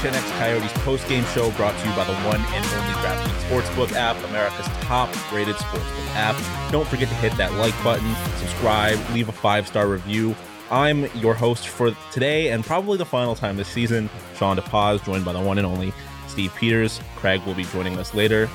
[0.00, 4.16] 10X Coyotes post-game show brought to you by the one and only DraftKings Sportsbook app,
[4.30, 6.72] America's top-rated sportsbook app.
[6.72, 10.34] Don't forget to hit that like button, subscribe, leave a five-star review.
[10.70, 15.26] I'm your host for today and probably the final time this season, Sean DePaz, joined
[15.26, 15.92] by the one and only
[16.28, 16.98] Steve Peters.
[17.16, 18.48] Craig will be joining us later.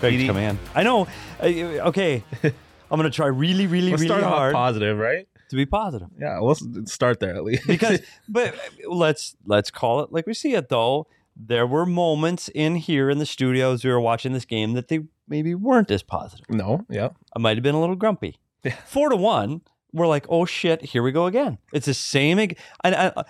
[0.00, 0.58] Craig's command.
[0.74, 1.08] I know.
[1.40, 2.22] Okay.
[2.42, 4.54] I'm going to try really, really, Let's really start hard.
[4.54, 5.26] Off positive, right?
[5.48, 6.08] To be positive.
[6.20, 7.66] Yeah, let's start there at least.
[7.66, 8.54] Because, but
[8.88, 11.06] let's let's call it like we see it though.
[11.40, 15.00] There were moments in here in the studios we were watching this game that they
[15.28, 16.46] maybe weren't as positive.
[16.48, 18.38] no, yeah, I might have been a little grumpy.
[18.64, 18.74] Yeah.
[18.86, 19.60] Four to one,
[19.92, 21.58] we're like, oh shit, here we go again.
[21.72, 22.40] It's the same.
[22.40, 23.22] ag- And I, uh,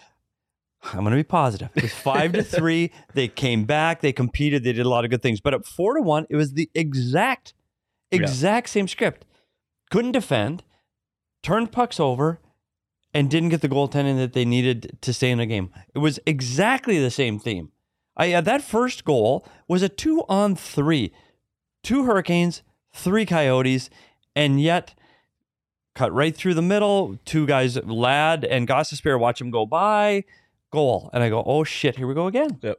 [0.84, 1.69] I'm going to be positive.
[1.75, 2.92] It was five to three.
[3.12, 4.00] They came back.
[4.00, 4.64] They competed.
[4.64, 5.41] They did a lot of good things.
[5.41, 7.53] But at four to one, it was the exact,
[8.10, 8.20] Yeah.
[8.20, 9.27] exact same script.
[9.91, 10.62] Couldn't defend,
[11.48, 12.41] turned pucks over,
[13.14, 15.70] and didn't get the goaltending that they needed to stay in the game.
[15.94, 17.72] It was exactly the same theme.
[18.19, 21.10] I, uh, that first goal was a two on three,
[21.82, 23.88] two Hurricanes, three Coyotes,
[24.37, 24.94] and yet
[25.94, 27.19] cut right through the middle.
[27.25, 30.25] Two guys, Ladd and Gostisbehere, watch him go by,
[30.70, 31.08] goal.
[31.14, 32.58] And I go, oh shit, here we go again.
[32.60, 32.78] Yep.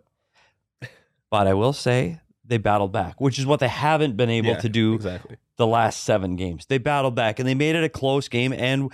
[1.31, 4.59] But I will say they battled back, which is what they haven't been able Yeah,
[4.59, 5.37] to do exactly.
[5.59, 6.65] The last seven games.
[6.65, 8.53] They battled back and they made it a close game.
[8.53, 8.89] And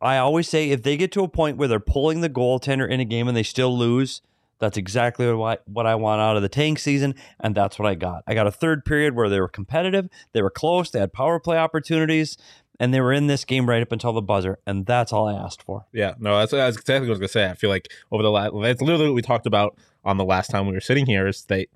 [0.00, 2.98] I always say if they get to a point where they're pulling the goaltender in
[2.98, 4.22] a game and they still lose,
[4.58, 7.94] that's exactly what what I want out of the tank season, and that's what I
[7.94, 8.24] got.
[8.26, 11.38] I got a third period where they were competitive, they were close, they had power
[11.38, 12.36] play opportunities,
[12.80, 15.34] and they were in this game right up until the buzzer, and that's all I
[15.34, 15.84] asked for.
[15.92, 17.50] Yeah, no, that's, that's exactly what I was gonna say.
[17.50, 20.50] I feel like over the last, that's literally what we talked about on the last
[20.50, 21.28] time we were sitting here.
[21.28, 21.68] Is they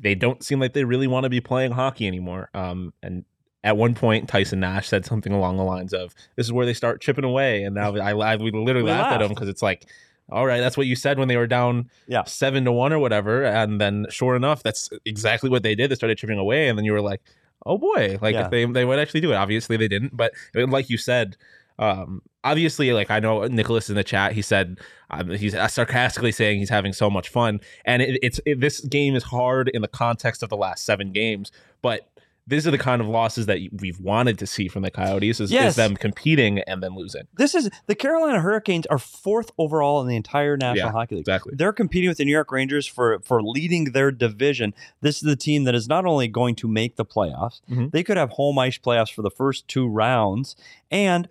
[0.00, 2.48] they don't seem like they really want to be playing hockey anymore.
[2.54, 3.24] Um, and
[3.64, 6.74] at one point, Tyson Nash said something along the lines of, "This is where they
[6.74, 9.62] start chipping away." And now I, I we literally We laughed at him because it's
[9.62, 9.86] like.
[10.28, 12.24] All right, that's what you said when they were down Yeah.
[12.24, 15.88] seven to one or whatever, and then sure enough, that's exactly what they did.
[15.88, 17.20] They started chipping away, and then you were like,
[17.64, 18.46] "Oh boy!" Like Yeah.
[18.46, 19.36] if they they would actually do it.
[19.36, 21.36] Obviously, they didn't, but like you said,
[21.78, 24.80] um, obviously, like I know Nicholas in the chat, he said
[25.10, 29.14] um, he's sarcastically saying he's having so much fun, and it, it's it, this game
[29.14, 31.52] is hard in the context of the last seven games,
[31.82, 32.08] but
[32.48, 35.50] these are the kind of losses that we've wanted to see from the Coyotes is,
[35.50, 35.70] Yes.
[35.70, 37.22] is them competing and then losing.
[37.36, 41.22] This is the Carolina Hurricanes are fourth overall in the entire National Yeah, Hockey League.
[41.22, 41.54] exactly.
[41.56, 44.74] They're competing with the New York Rangers for for leading their division.
[45.00, 47.90] This is the team that is not only going to make the playoffs, Mhm.
[47.90, 50.54] they could have home ice playoffs for the first two rounds.
[50.90, 51.28] And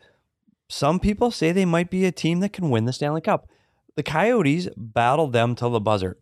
[0.67, 3.47] some people say they might be a team that can win the Stanley Cup.
[3.95, 6.17] The Coyotes battled them till the buzzer.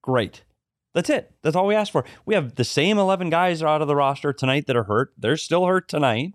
[0.00, 0.42] Great.
[0.94, 1.32] That's it.
[1.42, 2.04] That's all we asked for.
[2.26, 5.12] We have the same 11 guys are out of the roster tonight that are hurt.
[5.16, 6.34] They're still hurt tonight.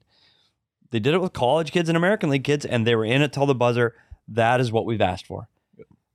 [0.90, 3.34] They did it with college kids and American League kids, and they were in it
[3.34, 3.94] till the buzzer.
[4.28, 5.48] That is what we've asked for.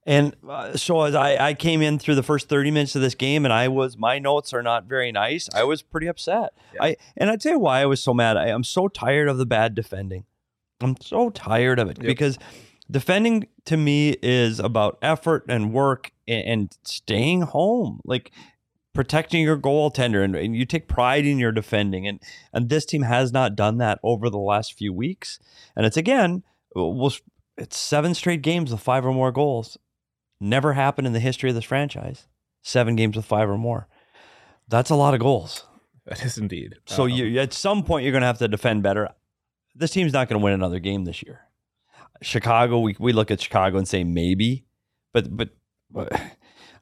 [0.05, 3.15] And uh, so as I, I came in through the first 30 minutes of this
[3.15, 5.47] game, and I was my notes are not very nice.
[5.55, 6.53] I was pretty upset.
[6.81, 8.35] I and I'd tell you why I was so mad.
[8.35, 10.25] I, I'm so tired of the bad defending.
[10.81, 12.05] I'm so tired of it Yep.
[12.07, 12.37] because
[12.93, 17.99] defending to me is about effort and work and, and staying home.
[18.05, 18.31] Like
[18.93, 22.21] protecting your goaltender and, and you take pride in your defending and
[22.53, 25.39] and this team has not done that over the last few weeks.
[25.75, 26.43] And it's again
[26.75, 27.21] was
[27.57, 29.77] it's seven straight games with five or more goals.
[30.39, 32.27] Never happened in the history of this franchise.
[32.61, 33.87] Seven games with five or more.
[34.67, 35.65] That's a lot of goals.
[36.05, 36.75] That is indeed.
[36.85, 39.09] so Um, you at some point you're going to have to defend better.
[39.73, 41.41] This team's not going to win another game this year
[42.21, 44.65] chicago we, we look at chicago and say maybe
[45.13, 45.49] but but,
[45.91, 46.11] but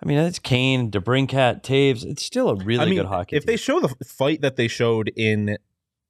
[0.03, 2.03] I mean, it's Kane, DeBrincat, Toews.
[2.03, 3.35] It's still a really I mean, good hockey.
[3.35, 5.57] if they show the fight that they showed in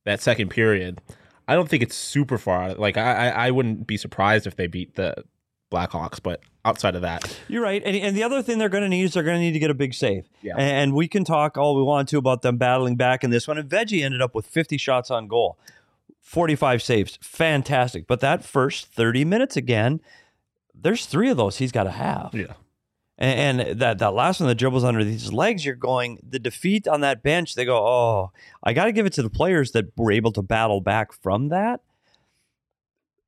[0.05, 1.01] that second period,
[1.47, 2.63] I don't think it's super far.
[2.63, 2.79] out.
[2.79, 5.15] Like I, I I wouldn't be surprised if they beat the
[5.71, 7.81] Blackhawks, but outside of that, You're right.
[7.83, 9.59] And, and the other thing they're going to need is they're going to need to
[9.59, 10.29] get a big save.
[10.41, 10.55] Yeah.
[10.57, 13.57] And we can talk all we want to about them battling back in this one.
[13.57, 15.57] And Veggie ended up with 50 shots on goal,
[16.21, 17.19] 45 saves.
[17.21, 18.07] Fantastic.
[18.07, 19.99] But that first 30 minutes again,
[20.73, 22.31] there's three of those he's got to have.
[22.33, 22.53] yeah,
[23.17, 26.87] And, and that, that last one that dribbles under his legs, you're going, the defeat
[26.87, 28.31] on that bench, they go, oh,
[28.63, 31.49] I got to give it to the players that were able to battle back from
[31.49, 31.81] that.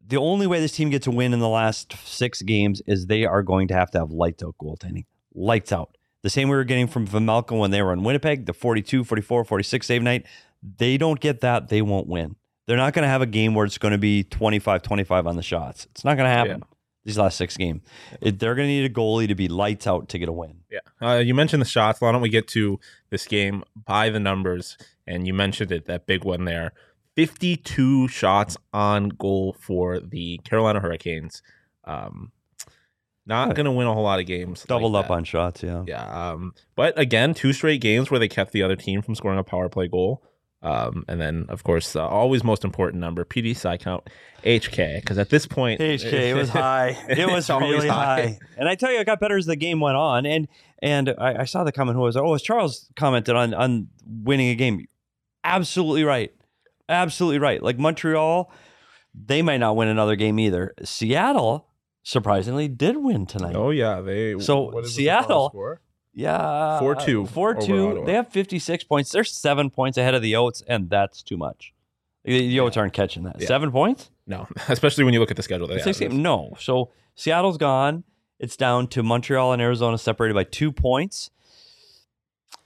[0.06, 3.25] The only way this team gets a win in the last six games is they
[3.25, 5.06] are going to have to have lights out goaltending.
[5.34, 5.98] Lights out.
[6.24, 9.44] The same we were getting from Vejmelka when they were in Winnipeg, the 42, 44,
[9.44, 10.25] 46 save night.
[10.62, 12.36] They don't get that, they won't win.
[12.65, 15.36] They're not going to have a game where it's going to be 25 25 on
[15.36, 15.86] the shots.
[15.92, 16.65] It's not going to happen Yeah.
[17.04, 17.81] these last six games.
[18.21, 20.62] It, they're going to need a goalie to be lights out to get a win.
[20.71, 20.80] yeah.
[21.01, 22.00] Uh, you mentioned the shots.
[22.00, 22.80] Why don't we get to
[23.10, 24.77] this game by the numbers?
[25.06, 26.71] And you mentioned it, that big one there.
[27.15, 31.44] 52 shots on goal for the Carolina Hurricanes.
[31.83, 32.31] Um,
[33.25, 34.62] not going to win a whole lot of games.
[34.62, 35.83] like Doubled up on shots, yeah.
[35.88, 36.04] Yeah.
[36.31, 39.44] Um, but again, two straight games where they kept the other team from scoring a
[39.44, 40.24] power play goal.
[40.63, 44.10] Um, and then, of course, uh, always most important number, PD side count,
[44.45, 44.95] HK.
[45.01, 46.98] Because at this point, HK, it was high.
[47.10, 48.21] It was really high.
[48.21, 48.39] high.
[48.57, 50.25] And I tell you, it got better as the game went on.
[50.25, 50.48] And
[50.81, 54.50] and I, I saw the comment who was, oh, as Charles commented on on winning
[54.50, 54.86] a game.
[55.44, 56.31] Absolutely right.
[56.88, 57.62] Absolutely right.
[57.62, 58.50] Like Montreal,
[59.13, 60.74] they might not win another game either.
[60.83, 61.68] Seattle,
[62.04, 63.56] surprisingly, did win tonight.
[63.56, 64.00] Oh, yeah.
[64.00, 65.51] They So, what is the Seattle-
[66.13, 66.80] Yeah.
[66.81, 67.88] 4-2 4 2.
[67.89, 68.06] Ottawa.
[68.06, 69.12] They have 56 points.
[69.12, 71.74] They're seven points ahead of the Oats, and that's too much.
[72.24, 73.39] The the Oats aren't catching that.
[73.39, 73.48] Yeah.
[73.48, 74.10] Seven points?
[74.25, 75.68] No, especially when you look at the schedule.
[75.68, 76.13] They Six have.
[76.13, 76.56] No.
[76.60, 78.04] So Seattle's gone.
[78.39, 81.30] It's down to Montreal and Arizona separated by two points.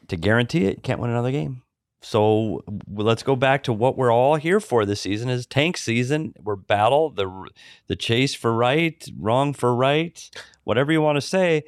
[0.08, 1.64] To guarantee it, you can't win another game.
[2.02, 6.34] So let's go back to what we're all here for this season is tank season.
[6.42, 7.50] We're battle, the
[7.88, 10.30] the chase for right, wrong for right,
[10.64, 11.64] whatever you want to say.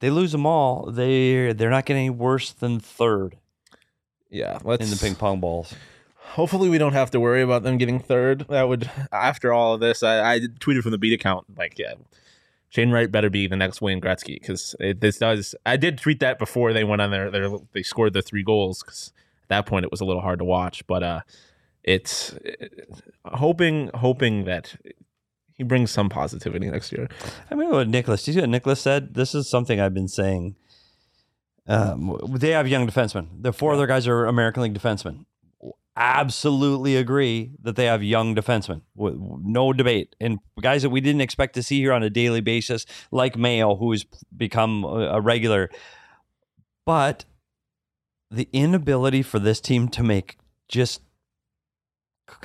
[0.00, 0.90] They lose them all.
[0.90, 3.36] They they're not getting any worse than third
[4.30, 5.74] Yeah, let's in the ping pong balls.
[6.14, 8.46] Hopefully, we don't have to worry about them getting third.
[8.48, 11.94] That would, after all of this, I, I tweeted from the beat account like, yeah,
[12.68, 15.54] Shane Wright better be the next Wayne Gretzky because this does.
[15.64, 18.82] I did tweet that before they went on their, their they scored the three goals
[18.82, 19.12] because
[19.44, 20.86] at that point it was a little hard to watch.
[20.86, 21.20] But uh,
[21.84, 22.66] it's uh,
[23.36, 24.76] hoping hoping that
[25.56, 27.08] he brings some positivity next year.
[27.50, 28.24] I remember what Nicholas.
[28.24, 29.14] Do you see what Nicholas said?
[29.14, 30.56] This is something I've been saying.
[31.66, 33.28] Um, they have young defensemen.
[33.40, 35.24] The four other guys are American League defensemen.
[35.96, 38.82] Absolutely agree that they have young defensemen.
[38.94, 40.14] No debate.
[40.20, 43.76] And guys that we didn't expect to see here on a daily basis, like Mayo,
[43.76, 44.04] who has
[44.36, 45.70] become a regular.
[46.84, 47.24] But
[48.30, 50.36] the inability for this team to make
[50.68, 51.00] just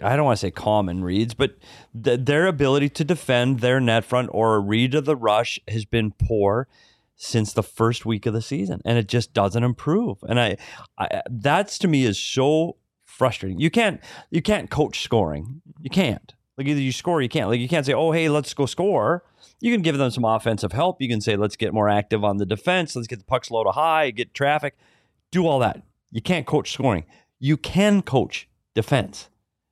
[0.01, 1.57] I don't want to say common reads, but
[2.03, 5.85] th- their ability to defend their net front or a read of the rush has
[5.85, 6.67] been poor
[7.15, 10.17] since the first week of the season, and it just doesn't improve.
[10.23, 10.57] And I,
[10.97, 13.59] I that's to me is so frustrating.
[13.59, 15.61] You can't you can't coach scoring.
[15.81, 16.33] You can't.
[16.57, 17.49] Like either you score, or you can't.
[17.49, 19.23] Like you can't say, "Oh, hey, let's go score."
[19.59, 21.01] You can give them some offensive help.
[21.01, 22.95] You can say, "Let's get more active on the defense.
[22.95, 24.75] Let's get the pucks low to high, get traffic,
[25.31, 25.81] do all that."
[26.11, 27.05] You can't coach scoring.
[27.39, 29.29] You can coach defense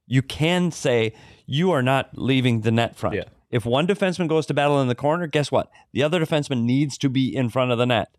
[0.10, 1.14] you can say
[1.46, 3.16] you are not leaving the net front.
[3.16, 3.26] Yeah.
[3.50, 5.72] If one defenseman goes to battle in the corner, guess what?
[5.94, 8.14] The other defenseman needs to be in front of the net.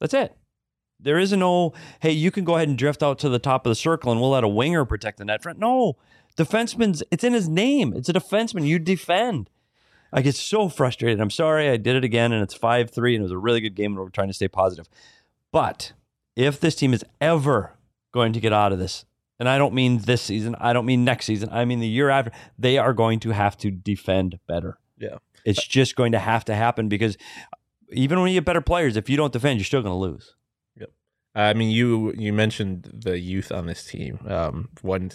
[0.00, 0.34] That's it.
[0.98, 3.70] There is no, hey, you can go ahead and drift out to the top of
[3.70, 5.58] the circle and we'll let a winger protect the net front.
[5.58, 5.96] No,
[6.36, 7.92] defenseman's, it's in his name.
[7.94, 8.66] It's a defenseman.
[8.66, 9.50] You defend.
[10.12, 11.20] I get so frustrated.
[11.20, 13.60] I'm sorry I did it again and it's 5 3 and it was a really
[13.60, 14.88] good game and we're trying to stay positive.
[15.52, 15.92] But
[16.36, 17.72] if this team is ever
[18.12, 19.04] going to get out of this,
[19.38, 22.10] and I don't mean this season, I don't mean next season, I mean the year
[22.10, 24.78] after, they are going to have to defend better.
[24.98, 25.18] Yeah.
[25.44, 27.16] It's just going to have to happen because
[27.90, 30.34] even when you get better players, if you don't defend, you're still going to lose.
[30.78, 30.90] Yep.
[31.34, 34.20] I mean, you you mentioned the youth on this team.
[34.26, 35.10] Um, one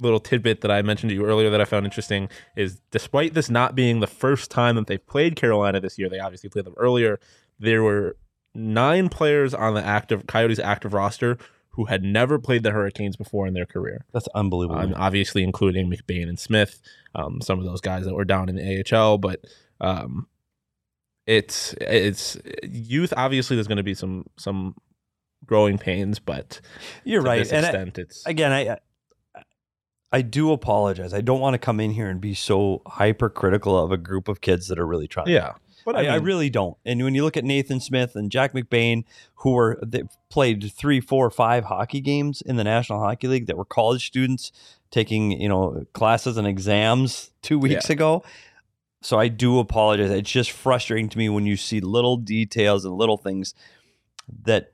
[0.00, 3.50] little tidbit that I mentioned to you earlier that I found interesting is, despite this
[3.50, 6.74] not being the first time that they've played Carolina this year, they obviously played them
[6.76, 7.18] earlier.
[7.58, 8.16] There were
[8.54, 11.36] nine players on the active Coyotes active roster
[11.78, 14.04] who had never played the Hurricanes before in their career.
[14.12, 14.80] That's unbelievable.
[14.80, 16.82] Um, obviously, including McBain and Smith,
[17.14, 19.18] um, some of those guys that were down in the AHL.
[19.18, 19.44] But
[19.80, 20.26] um,
[21.24, 23.14] it's it's youth.
[23.16, 24.74] Obviously, there's going to be some some
[25.46, 26.60] growing pains, but
[27.04, 27.48] you're right.
[27.52, 28.78] And I- extent, it's again, I
[30.10, 31.14] I do apologize.
[31.14, 34.40] I don't want to come in here and be so hypercritical of a group of
[34.40, 35.28] kids that are really trying.
[35.28, 35.52] yeah.
[35.92, 36.76] But I, I, I really don't.
[36.84, 39.04] And when you look at Nathan Smith and Jack McBain,
[39.36, 43.56] who were they played three, four, five hockey games in the National Hockey League that
[43.56, 44.52] were college students
[44.90, 47.94] taking you know classes and exams two weeks Yeah.
[47.94, 48.24] ago.
[49.00, 50.10] So I do apologize.
[50.10, 53.54] It's just frustrating to me when you see little details and little things
[54.42, 54.72] that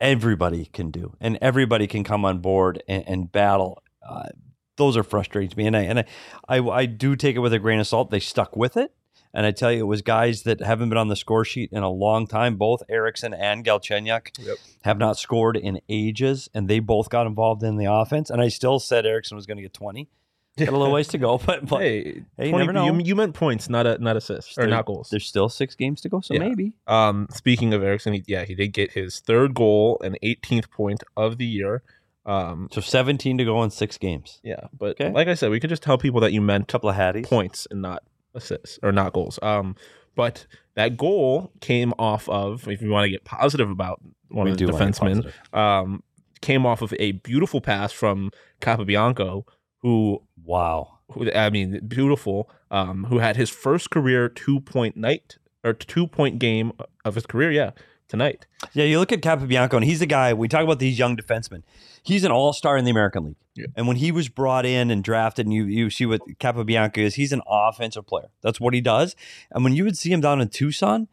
[0.00, 3.80] everybody can do and everybody can come on board and, and battle.
[4.04, 4.28] Uh,
[4.76, 6.04] those are frustrating to me, and I and I,
[6.48, 8.10] I I do take it with a grain of salt.
[8.10, 8.92] They stuck with it.
[9.34, 11.82] And I tell you, it was guys that haven't been on the score sheet in
[11.82, 12.56] a long time.
[12.56, 14.56] Both Eriksson and Galchenyuk Yep.
[14.82, 18.30] have not scored in ages, and they both got involved in the offense.
[18.30, 20.08] And I still said Eriksson was going to get 20.
[20.56, 22.86] Got a little ways to go, but, but hey, hey, you never know.
[22.86, 25.08] You, you meant points, not a not assists or not goals.
[25.10, 26.40] there's still six games to go, so Yeah.
[26.40, 26.72] maybe.
[26.88, 31.04] Um, speaking of Eriksson, he, yeah, he did get his third goal and 18th point
[31.16, 31.82] of the year.
[32.26, 34.40] Um, So 17 to go in six games.
[34.42, 35.12] yeah, but Okay.
[35.12, 37.24] like I said, we could just tell people that you meant a couple of hatties.
[37.24, 38.02] points and not
[38.38, 39.38] assists or not goals.
[39.42, 39.76] Um,
[40.14, 44.50] but that goal came off of, if you want to get positive about one We
[44.52, 46.02] of the do wanna get defensemen, um,
[46.40, 48.30] came off of a beautiful pass from
[48.60, 49.44] Capobianco,
[49.82, 50.98] who, Wow.
[51.12, 56.06] who I mean, beautiful, um, who had his first career two point night or two
[56.06, 56.72] point game
[57.04, 57.70] of his career, yeah,
[58.08, 58.46] tonight.
[58.72, 60.32] Yeah, you look at Capobianco, and he's the guy.
[60.32, 61.62] We talk about these young defensemen.
[62.02, 63.36] He's an all-star in the American League.
[63.58, 63.66] Yeah.
[63.76, 67.16] And when he was brought in and drafted, and you you see what Capobianco is,
[67.16, 68.28] he's an offensive player.
[68.42, 69.16] That's what he does.
[69.50, 71.08] And when you would see him down in Tucson,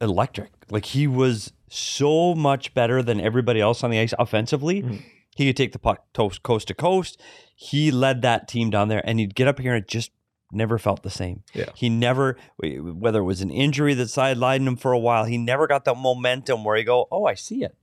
[0.00, 0.50] electric.
[0.70, 4.82] Like he was so much better than everybody else on the ice offensively.
[4.82, 5.02] Mhm.
[5.36, 7.20] He could take the puck toast, coast to coast.
[7.54, 10.10] He led that team down there, and he'd get up here and it just
[10.52, 11.44] never felt the same.
[11.54, 11.66] Yeah.
[11.76, 15.68] He never, whether it was an injury that sidelined him for a while, he never
[15.68, 17.76] got that momentum where he go, oh, I see it.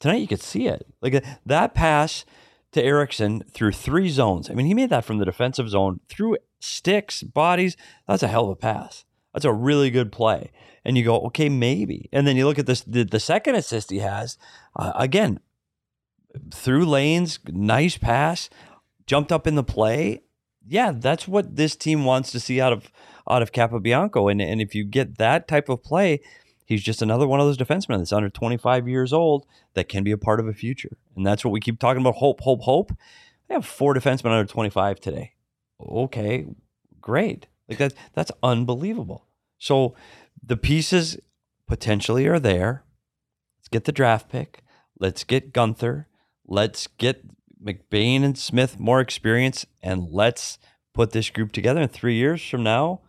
[0.00, 0.86] Tonight you could see it.
[1.00, 2.24] Like uh, that pass
[2.78, 4.48] to Eriksson through three zones.
[4.48, 7.76] I mean, he made that from the defensive zone through sticks, bodies.
[8.06, 9.04] That's a hell of a pass.
[9.32, 10.50] That's a really good play.
[10.84, 12.08] And you go, okay, maybe.
[12.12, 14.38] And then you look at this the, the second assist he has.
[14.74, 15.40] Uh, again,
[16.52, 18.48] through lanes, nice pass,
[19.06, 20.22] jumped up in the play.
[20.66, 22.90] Yeah, that's what this team wants to see out of
[23.28, 24.30] out of Capobianco.
[24.30, 26.20] And and if you get that type of play,
[26.68, 30.12] he's just another one of those defensemen that's under 25 years old that can be
[30.12, 30.98] a part of a future.
[31.16, 32.92] And that's what we keep talking about hope, hope, hope.
[33.48, 35.32] They have four defensemen under 25 today.
[35.80, 36.46] Okay,
[37.00, 37.46] great.
[37.68, 39.26] Like that that's unbelievable.
[39.58, 39.94] So
[40.44, 41.18] the pieces
[41.66, 42.84] potentially are there.
[43.58, 44.62] Let's get the draft pick.
[45.00, 46.04] Let's get Guenther.
[46.46, 47.24] Let's get
[47.62, 50.58] McBain and Smith more experience, and let's
[50.94, 51.80] put this group together.
[51.80, 53.00] In three years from now,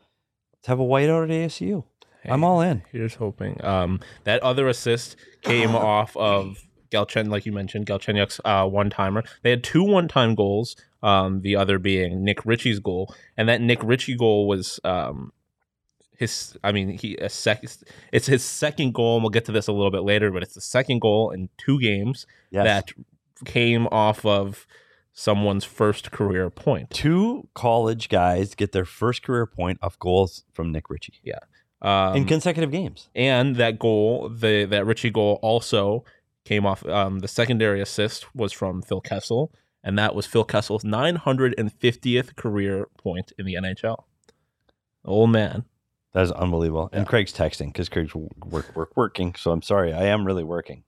[0.54, 1.84] let's have a whiteout at ASU.
[2.26, 2.84] I'm all in.
[2.92, 3.64] Here's hoping.
[3.64, 6.58] Um, that other assist came off of
[6.92, 9.24] Galchen, like you mentioned, Galchenyuk's uh, one timer.
[9.44, 10.76] They had two one time goals.
[11.02, 15.32] Um, the other being Nick Ritchie's goal, and that Nick Ritchie goal was um,
[16.18, 16.58] his.
[16.64, 17.64] I mean, he a sec.
[18.12, 19.16] It's his second goal.
[19.16, 21.48] And we'll get to this a little bit later, but it's the second goal in
[21.58, 22.66] two games Yes.
[22.66, 22.92] that
[23.46, 24.68] came off of
[25.14, 26.90] someone's first career point.
[26.90, 31.14] Two college guys get their first career point off goals from Nick Ritchie
[31.82, 33.08] Um, in consecutive games.
[33.16, 36.04] and that goal, the that Ritchie goal also
[36.44, 36.86] came off.
[36.86, 39.52] Um, the secondary assist was from Phil Kessel,
[39.84, 44.04] and that was Phil Kessel's 950th career point in the NHL.
[45.06, 45.64] Old man.
[46.14, 46.90] That is unbelievable.
[46.92, 49.36] And Craig's texting because Craig's work, work, working.
[49.36, 49.94] So I'm sorry.
[49.94, 50.84] I am really working.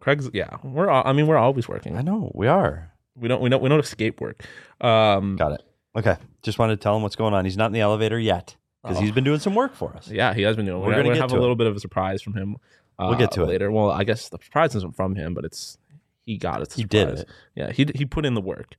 [0.00, 0.56] Craig's yeah.
[0.64, 1.96] We're al- I mean we're always working.
[1.96, 2.92] I know we are.
[3.14, 4.44] We don't we don't we don't escape work.
[4.80, 5.62] Um, Got it.
[5.94, 6.16] Okay.
[6.42, 7.44] Just wanted to tell him what's going on.
[7.44, 8.56] He's not in the elevator yet
[8.86, 9.00] because Oh.
[9.02, 10.08] he's been doing some work for us.
[10.10, 10.80] yeah, he has been doing.
[10.80, 11.40] We're We're, gonna gonna have a it.
[11.40, 12.56] little bit of a surprise from him.
[12.98, 13.46] Uh, We'll get to it.
[13.48, 13.70] later.
[13.70, 15.76] Well, I guess the surprise isn't from him, but it's
[16.24, 16.72] he got it.
[16.72, 17.28] He did it.
[17.54, 18.74] Yeah, he he put in the work.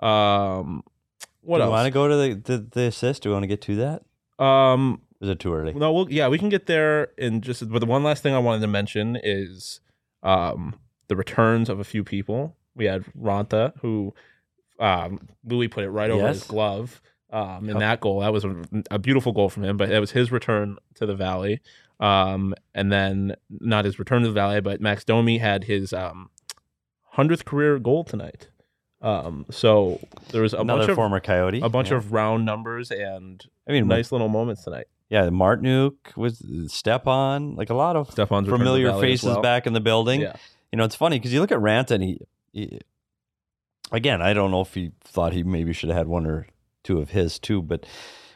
[0.00, 0.82] Um,
[1.40, 3.22] what Do you want to go to the, the, the assist?
[3.22, 4.44] Do we want to get to that?
[4.44, 5.72] Um, is it too early?
[5.72, 7.68] no, we'll, yeah, we can get there in just.
[7.70, 9.80] But the one last thing I wanted to mention is
[10.22, 10.74] um,
[11.08, 12.56] the returns of a few people.
[12.74, 14.14] We had Raanta, who
[14.78, 17.00] um, Loui put it right over his glove
[17.32, 18.20] um, in that goal.
[18.20, 18.54] That was a,
[18.90, 21.60] a beautiful goal from him, but it was his return to the Valley.
[21.98, 26.30] Um, and then not his return to the Valley, but Max Domi had his um,
[27.16, 28.48] 100th career goal tonight.
[29.00, 31.60] Um, so there was a Another bunch of former Coyote.
[31.60, 31.96] a bunch Yeah.
[31.96, 34.86] of round numbers and I mean, nice little moments tonight.
[35.08, 39.42] yeah, Martinook was step on, like a lot of return familiar faces well.
[39.42, 40.20] back in the building.
[40.22, 40.36] Yeah.
[40.70, 42.20] You know, it's funny because you look at Raanta and he,
[42.52, 42.80] he,
[43.90, 46.46] again, I don't know if he thought he maybe should have had one or
[46.82, 47.86] two of his too, but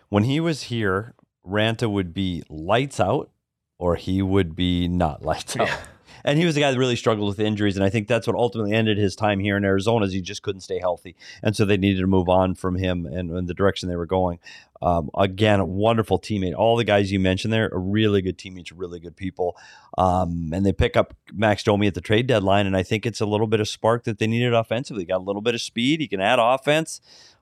[0.08, 1.14] when he was here,
[1.46, 3.30] Raanta would be lights out
[3.78, 5.68] or he would be not lights out.
[5.68, 5.78] Yeah.
[6.26, 7.76] And he was the guy that really struggled with injuries.
[7.76, 10.42] And I think that's what ultimately ended his time here in Arizona is he just
[10.42, 11.16] couldn't stay healthy.
[11.42, 14.06] And so they needed to move on from him and, and the direction they were
[14.06, 14.40] going.
[14.82, 16.54] Um, again, a wonderful teammate.
[16.54, 19.56] All the guys you mentioned there are really good teammates, really good people.
[19.96, 23.20] Um, and they pick up Max Domi at the trade deadline, and I think it's
[23.22, 25.06] a little bit of spark that they needed offensively.
[25.06, 26.00] Got a little bit of speed.
[26.00, 27.00] He can add offense.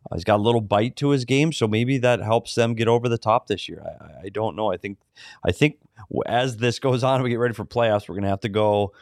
[0.09, 2.87] Uh, he's got a little bite to his game, so maybe that helps them get
[2.87, 3.83] over the top this year.
[3.85, 4.71] I, I- don't know.
[4.73, 4.99] I think
[5.45, 5.79] I think
[6.27, 8.09] as this goes on, we get ready for playoffs.
[8.09, 8.93] We're going to have to go.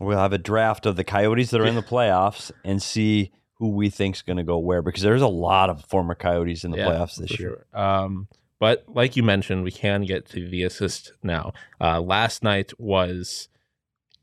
[0.00, 3.68] We'll have a draft of the Coyotes that are in the playoffs and see who
[3.68, 6.78] we think's going to go where because there's a lot of former Coyotes in the
[6.78, 7.66] Yeah, playoffs this year.
[7.72, 7.80] sure.
[7.80, 8.26] Um,
[8.58, 11.52] but like you mentioned, we can get to the assist now.
[11.80, 13.48] Uh, last night was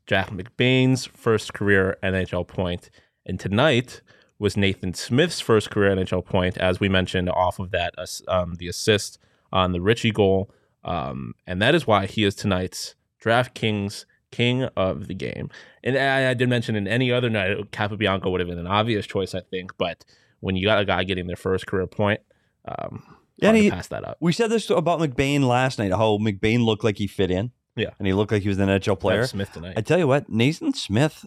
[0.06, 2.90] Jack McBain's first career NHL point,
[3.24, 4.02] and tonight
[4.38, 7.94] was Nathan Smith's first career NHL point, as we mentioned, off of that
[8.28, 9.18] um, the assist
[9.52, 10.50] on the Ritchie goal,
[10.84, 15.50] um, and that is why he is tonight's DraftKings king of the game.
[15.82, 19.06] And I, I did mention in any other night, Capobianco would have been an obvious
[19.06, 20.04] choice, I think, but
[20.40, 22.20] when you got a guy getting their first career point,
[22.66, 23.02] um,
[23.42, 24.18] and he- pass that up.
[24.20, 27.50] We said this about McBain last night, how McBain looked like he fit in.
[27.76, 27.90] Yeah.
[27.98, 29.18] And he looked like he was an NHL player.
[29.18, 29.74] Travis Smith tonight.
[29.76, 31.24] I tell you what, Nathan Smith,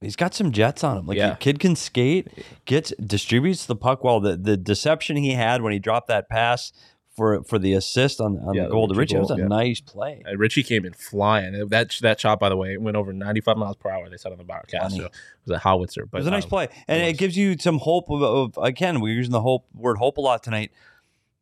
[0.00, 1.06] he's got some jets on him.
[1.06, 1.30] Like Yeah.
[1.30, 2.28] the kid can skate,
[2.64, 4.18] gets distributes the puck well.
[4.18, 6.72] The the deception he had when he dropped that pass
[7.14, 9.36] for for the assist on, on Yeah, the goal to Ritchie Ritchie, that was a
[9.36, 9.48] yeah.
[9.48, 10.22] nice play.
[10.28, 11.68] Uh, Ritchie came in flying.
[11.68, 14.08] That that shot, by the way, went over 95 miles per hour.
[14.10, 14.96] They said on the broadcast.
[14.96, 15.12] So it
[15.46, 16.06] was a howitzer.
[16.06, 18.22] But it was a nice um, play, and it it, gives you some hope of,
[18.22, 19.00] of again.
[19.00, 20.72] We're using the hope word hope a lot tonight,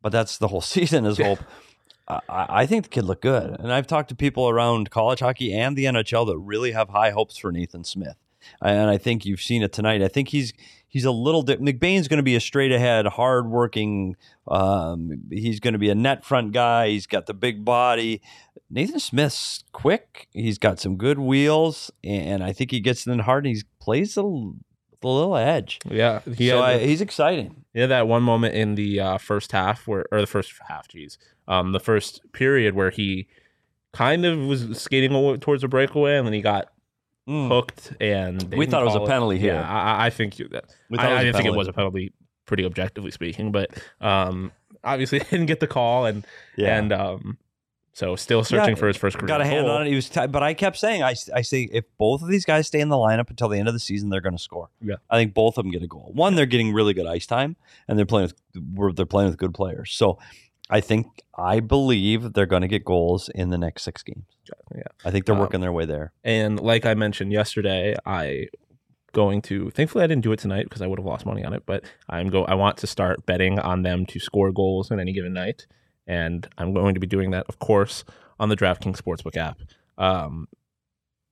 [0.02, 1.40] but that's the whole season is hope.
[2.08, 5.54] I, I think the kid looked good, and I've talked to people around college hockey
[5.54, 8.16] and the NHL that really have high hopes for Nathan Smith,
[8.60, 10.02] and I think you've seen it tonight.
[10.02, 10.52] I think he's
[10.92, 11.42] he's a little.
[11.42, 14.14] Di- McBain's going to be a straight ahead, hard working.
[14.46, 16.90] Um, he's going to be a net front guy.
[16.90, 18.20] He's got the big body.
[18.70, 20.28] Nathan Smith's quick.
[20.32, 23.46] He's got some good wheels, and I think he gets in hard.
[23.46, 25.78] And he plays the, a little edge.
[25.88, 27.64] Yeah, he so I, he's exciting.
[27.74, 31.16] Yeah, that one moment in the uh, first half where, or the first half, geez,
[31.48, 33.28] um, the first period where he
[33.92, 36.68] kind of was skating towards a breakaway and then he got
[37.28, 37.48] Mm.
[37.48, 39.54] hooked and We thought it was a penalty here.
[39.54, 40.64] Yeah, I, I think you- that.
[40.90, 42.12] We I, was didn't think it was a penalty,
[42.46, 44.50] pretty objectively speaking, but um,
[44.82, 46.76] obviously didn't get the call and Yeah.
[46.78, 47.38] and um,
[47.94, 49.28] so still searching Yeah, for his first career.
[49.28, 49.76] got a hand goal.
[49.76, 49.90] on it.
[49.90, 52.66] He was, t- but I kept saying, I, I say, if both of these guys
[52.66, 54.70] stay in the lineup until the end of the season, they're going to score.
[54.80, 54.94] Yeah.
[55.10, 56.10] I think both of them get a goal.
[56.14, 57.54] One, they're getting really good ice time,
[57.86, 59.92] and they're playing with they're playing with good players.
[59.92, 60.18] So,
[60.72, 61.06] I think
[61.36, 64.24] I believe they're going to get goals in the next six games.
[64.74, 64.82] Yeah.
[65.04, 66.12] I think they're Um, working their way there.
[66.24, 68.48] And like I mentioned yesterday, I
[69.12, 71.52] going to thankfully I didn't do it tonight because I would have lost money on
[71.52, 74.98] it, but I'm go I want to start betting on them to score goals in
[74.98, 75.66] any given night.
[76.06, 78.04] And I'm going to be doing that, of course,
[78.40, 79.58] on the DraftKings Sportsbook app.
[79.98, 80.48] Um,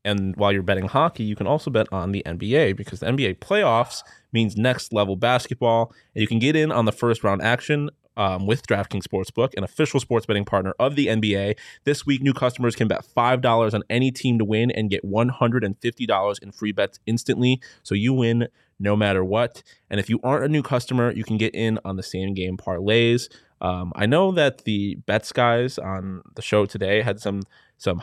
[0.05, 3.39] and while you're betting hockey, you can also bet on the NBA because the NBA
[3.39, 5.93] playoffs means next level basketball.
[6.15, 9.65] And you can get in on the first round action um, with DraftKings Sportsbook, an
[9.65, 11.57] official sports betting partner of the NBA.
[11.85, 16.43] This week, new customers can bet $5 on any team to win and get $150
[16.43, 17.61] in free bets instantly.
[17.83, 19.63] So you win no matter what.
[19.89, 22.57] And if you aren't a new customer, you can get in on the same game
[22.57, 23.29] parlays.
[23.61, 27.43] Um, I know that the bets guys on the show today had some
[27.77, 28.03] some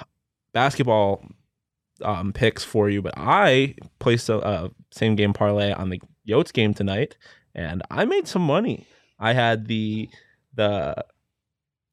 [0.54, 1.26] basketball
[2.04, 6.54] um, picks for you, but I placed a, a same game parlay on the Yotes
[6.54, 7.18] game tonight,
[7.56, 8.86] and I made some money.
[9.20, 10.10] I had the
[10.54, 11.06] the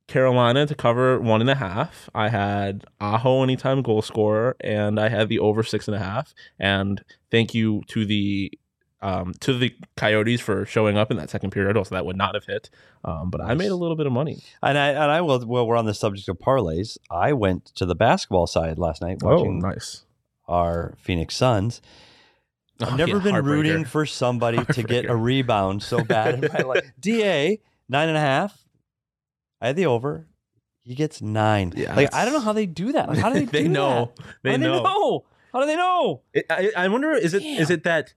[0.06, 2.10] Carolina to cover one and a half.
[2.14, 6.34] I had Aho anytime goal scorer, and I had the over six and a half.
[6.58, 8.52] And thank you to the
[9.00, 11.76] um, to the Coyotes for showing up in that second period.
[11.76, 12.68] Also, that would not have hit.
[13.04, 14.42] Um, but I made a little bit of money.
[14.62, 15.44] And I and I will.
[15.46, 16.98] Well, we're on the subject of parlays.
[17.10, 20.04] I went to the basketball side last night Oh, watching nice.
[20.48, 21.80] our Phoenix Suns.
[22.80, 26.50] I've Oh, never yeah, been rooting for somebody to get a rebound so bad in
[26.52, 26.90] my life.
[27.00, 28.58] Da nine and a half.
[29.60, 30.26] I had the over.
[30.82, 31.72] He gets nine.
[31.76, 33.08] Yeah, like I don't know how they do that.
[33.08, 33.44] Like, how do they?
[33.58, 34.12] they do know.
[34.16, 34.26] that?
[34.42, 34.76] They how know.
[34.76, 35.24] they know?
[35.52, 36.22] How do they know?
[36.32, 37.74] It, I, I wonder is it is Damn.
[37.78, 38.12] it that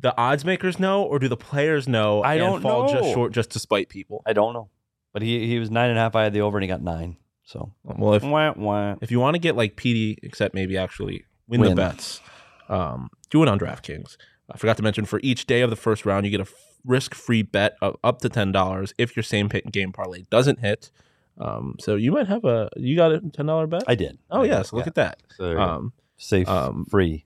[0.00, 3.50] the odds makers know or do the players know I don't fall just short just
[3.52, 4.22] to spite people?
[4.26, 4.68] I don't know.
[5.12, 6.16] But he he was nine and a half.
[6.16, 7.16] I had the over, and he got nine.
[7.44, 8.96] So Well, if wah, wah.
[9.00, 11.70] if you want to get like PD, except maybe actually win, Win.
[11.70, 12.20] the bets,
[12.68, 14.16] um, do it on DraftKings.
[14.50, 16.54] I forgot to mention for each day of the first round, you get a f-
[16.84, 20.90] risk-free bet of up to ten dollars if your same game parlay doesn't hit.
[21.38, 23.84] Um, so you might have a you got a ten dollar bet.
[23.86, 24.18] I did.
[24.30, 25.22] oh I yeah, did, so look at that.
[25.36, 25.62] So there you go.
[25.62, 27.24] Um, safe, um, free,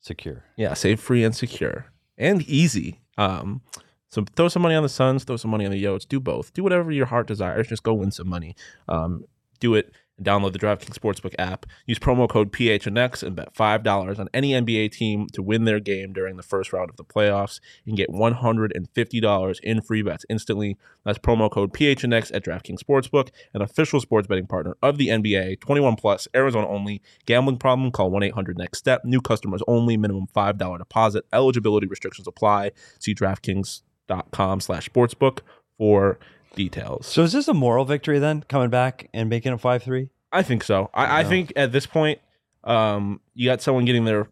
[0.00, 0.44] secure.
[0.56, 1.86] Yeah, safe, free, and secure,
[2.18, 3.00] and easy.
[3.18, 3.62] Um,
[4.08, 6.06] so throw some money on the Suns, throw some money on the Yotes.
[6.06, 6.52] Do both.
[6.52, 7.68] Do whatever your heart desires.
[7.68, 8.56] Just go win some money.
[8.88, 9.24] Um,
[9.60, 11.66] do it download the DraftKings Sportsbook app.
[11.86, 16.12] Use promo code PHNX and bet $5 on any NBA team to win their game
[16.12, 20.76] during the first round of the playoffs and get $150 in free bets instantly.
[21.04, 25.60] That's promo code PHNX at DraftKings Sportsbook, an official sports betting partner of the NBA.
[25.60, 27.02] 21 plus, Arizona only.
[27.26, 27.90] Gambling problem?
[27.90, 29.04] Call 1-800-NEXT-STEP.
[29.04, 29.96] New customers only.
[29.96, 31.24] Minimum $5 deposit.
[31.32, 32.72] Eligibility restrictions apply.
[32.98, 35.40] See DraftKings.com slash sportsbook
[35.78, 36.18] for
[36.54, 37.06] details.
[37.06, 40.10] So is this a moral victory then, coming back and making it five three?
[40.32, 40.90] I think so.
[40.94, 41.28] I, I Yeah.
[41.28, 42.20] think at this point,
[42.64, 44.28] um, you got someone getting their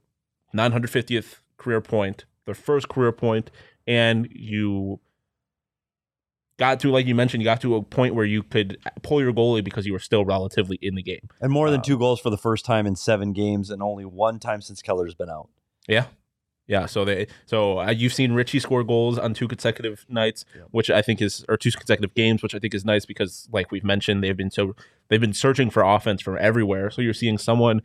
[0.54, 3.50] 950th career point, their first career point,
[3.86, 5.00] and you
[6.58, 9.32] got to, like you mentioned, you got to a point where you could pull your
[9.32, 11.28] goalie because you were still relatively in the game.
[11.40, 14.04] And more than Um, two goals for the first time in seven games, and only
[14.04, 15.48] one time since Keller's been out.
[15.86, 16.06] Yeah.
[16.68, 20.90] Yeah, so they so uh, you've seen Ritchie score goals on two consecutive nights, which
[20.90, 23.82] I think is or two consecutive games, which I think is nice because like we've
[23.84, 24.76] mentioned, they've been so
[25.08, 26.90] they've been searching for offense from everywhere.
[26.90, 27.80] So you're seeing someone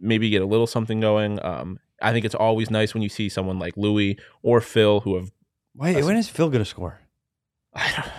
[0.00, 1.42] maybe get a little something going.
[1.44, 5.16] Um, I think it's always nice when you see someone like Loui or Phil who
[5.16, 5.32] have
[5.74, 6.98] Wait, That's- when is Phil going to score?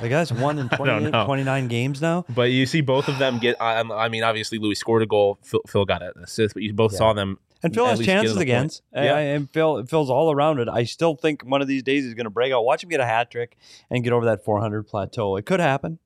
[0.02, 1.26] The guy's won in I don't 28, know.
[1.26, 2.26] 29 games now.
[2.34, 5.38] but you see both of them get I, I mean obviously Loui scored a goal,
[5.44, 6.98] Phil, Phil got an assist, but you both Yeah.
[6.98, 8.50] saw them And Phil has chances to the point.
[8.50, 8.82] against.
[8.94, 9.18] Yeah.
[9.18, 10.68] And Phil Phil's all around it.
[10.70, 12.64] I still think one of these days he's going to break out.
[12.66, 13.58] Watch him get a hat trick
[13.90, 15.36] and get over that 400 plateau.
[15.38, 16.00] It could happen.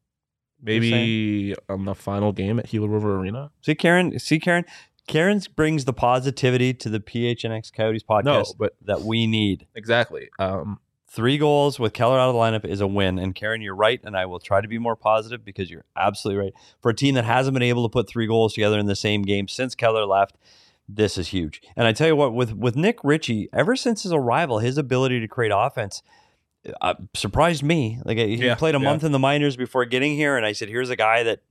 [0.62, 3.52] maybe on the final game at Gila River Arena.
[3.62, 4.18] See, Karen.
[4.20, 4.66] See, Karen.
[5.08, 9.66] Karen brings the positivity to the PHNX Coyotes podcast No, but that we need.
[9.74, 10.30] exactly.
[10.38, 13.18] Um, Three goals with Keller out of the lineup is a win.
[13.18, 14.02] And Karen, you're right.
[14.04, 16.54] And I will try to be more positive because you're absolutely right.
[16.82, 19.22] For a team that hasn't been able to put three goals together in the same
[19.22, 20.36] game since Keller left,
[20.88, 21.62] this is huge.
[21.76, 25.20] And I tell you what, with with Nick Ritchie, ever since his arrival, his ability
[25.20, 26.02] to create offense
[26.82, 28.00] uh, surprised me.
[28.06, 28.84] Like he Yeah, played a yeah.
[28.84, 31.42] month in the minors before getting here, and I said, "Here's a guy that."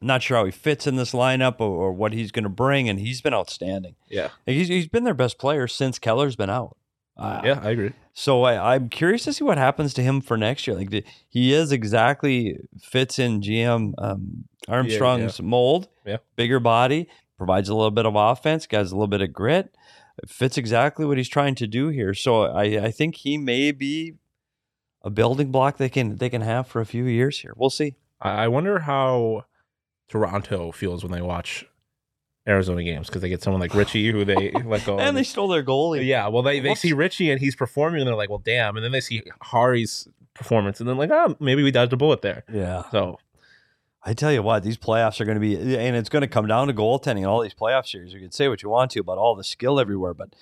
[0.00, 2.50] I'm not sure how he fits in this lineup or, or what he's going to
[2.50, 3.94] bring, and he's been outstanding.
[4.10, 6.76] yeah, Like, he's, he's been their best player since Keller's been out.
[7.16, 7.92] Uh, yeah, I agree.
[8.12, 10.76] so I, I'm curious to see what happens to him for next year.
[10.76, 15.88] Like the, he is exactly fits in GM um, Armstrong's mold.
[16.04, 16.18] Yeah.
[16.36, 19.74] bigger body, provides a little bit of offense, got a little bit of grit.
[20.28, 22.14] Fits exactly what he's trying to do here.
[22.14, 24.14] So I, I think he may be
[25.02, 27.52] a building block they can they can have for a few years here.
[27.56, 27.96] We'll see.
[28.20, 29.44] I I wonder how
[30.08, 31.66] Toronto feels when they watch
[32.46, 34.98] Arizona games because they get someone like Ritchie who they let go.
[34.98, 36.06] And they stole their goalie.
[36.06, 36.80] yeah, well, they, they Whoops.
[36.82, 38.76] see Ritchie and he's performing and they're like, well, damn.
[38.76, 42.22] And then they see Hari's performance and then like, oh, maybe we dodged a bullet
[42.22, 42.44] there.
[42.52, 42.82] yeah.
[42.90, 43.18] So
[44.06, 46.46] I tell you what, these playoffs are going to be, and it's going to come
[46.46, 48.12] down to goaltending in all these playoff series.
[48.12, 50.34] You can say what you want to about all the skill everywhere, but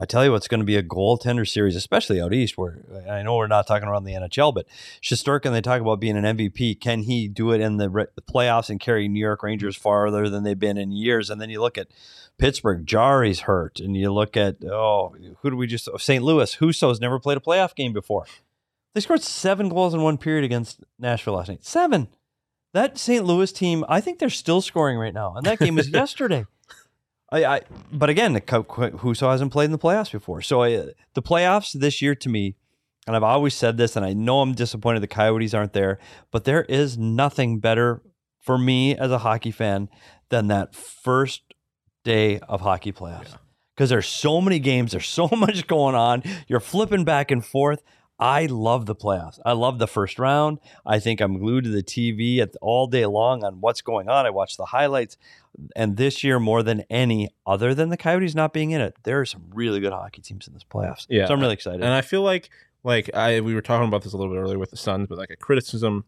[0.00, 3.22] I tell you what's going to be a goaltender series, especially out east, where I
[3.22, 4.66] know we're not talking around the NHL, but
[5.02, 6.80] Shesterkin, they talk about being an MVP.
[6.80, 10.30] Can he do it in the, re- the playoffs and carry New York Rangers farther
[10.30, 11.28] than they've been in years?
[11.28, 11.88] And then you look at
[12.38, 16.24] Pittsburgh, Jarry's hurt, and you look at oh, who do we just oh, St.
[16.24, 16.54] Louis?
[16.54, 18.24] Husso's never played a playoff game before.
[18.94, 21.64] They scored seven goals in one period against Nashville last night.
[21.64, 22.08] Seven.
[22.72, 23.24] That St.
[23.24, 26.46] Louis team, I think they're still scoring right now, and that game was yesterday.
[27.32, 27.60] I, I,
[27.92, 31.22] but again, the Co- Co- Husso hasn't played in the playoffs before, so I, the
[31.22, 32.56] playoffs this year to me,
[33.06, 35.98] and I've always said this, and I know I'm disappointed the Coyotes aren't there,
[36.30, 38.02] but there is nothing better
[38.40, 39.88] for me as a hockey fan
[40.28, 41.42] than that first
[42.04, 43.36] day of hockey playoffs
[43.74, 46.22] because there's so many games, there's so much going on.
[46.48, 47.82] You're flipping back and forth.
[48.20, 49.38] I love the playoffs.
[49.44, 50.60] I love the first round.
[50.84, 54.26] I think I'm glued to the TV at, all day long on what's going on.
[54.26, 55.16] I watch the highlights.
[55.74, 59.20] And this year, more than any, other than the Coyotes not being in it, there
[59.20, 61.06] are some really good hockey teams in this playoffs.
[61.08, 61.26] Yeah.
[61.26, 61.82] So I'm really excited.
[61.82, 62.50] And I feel like
[62.84, 65.18] like I we were talking about this a little bit earlier with the Suns, but
[65.18, 66.04] like a criticism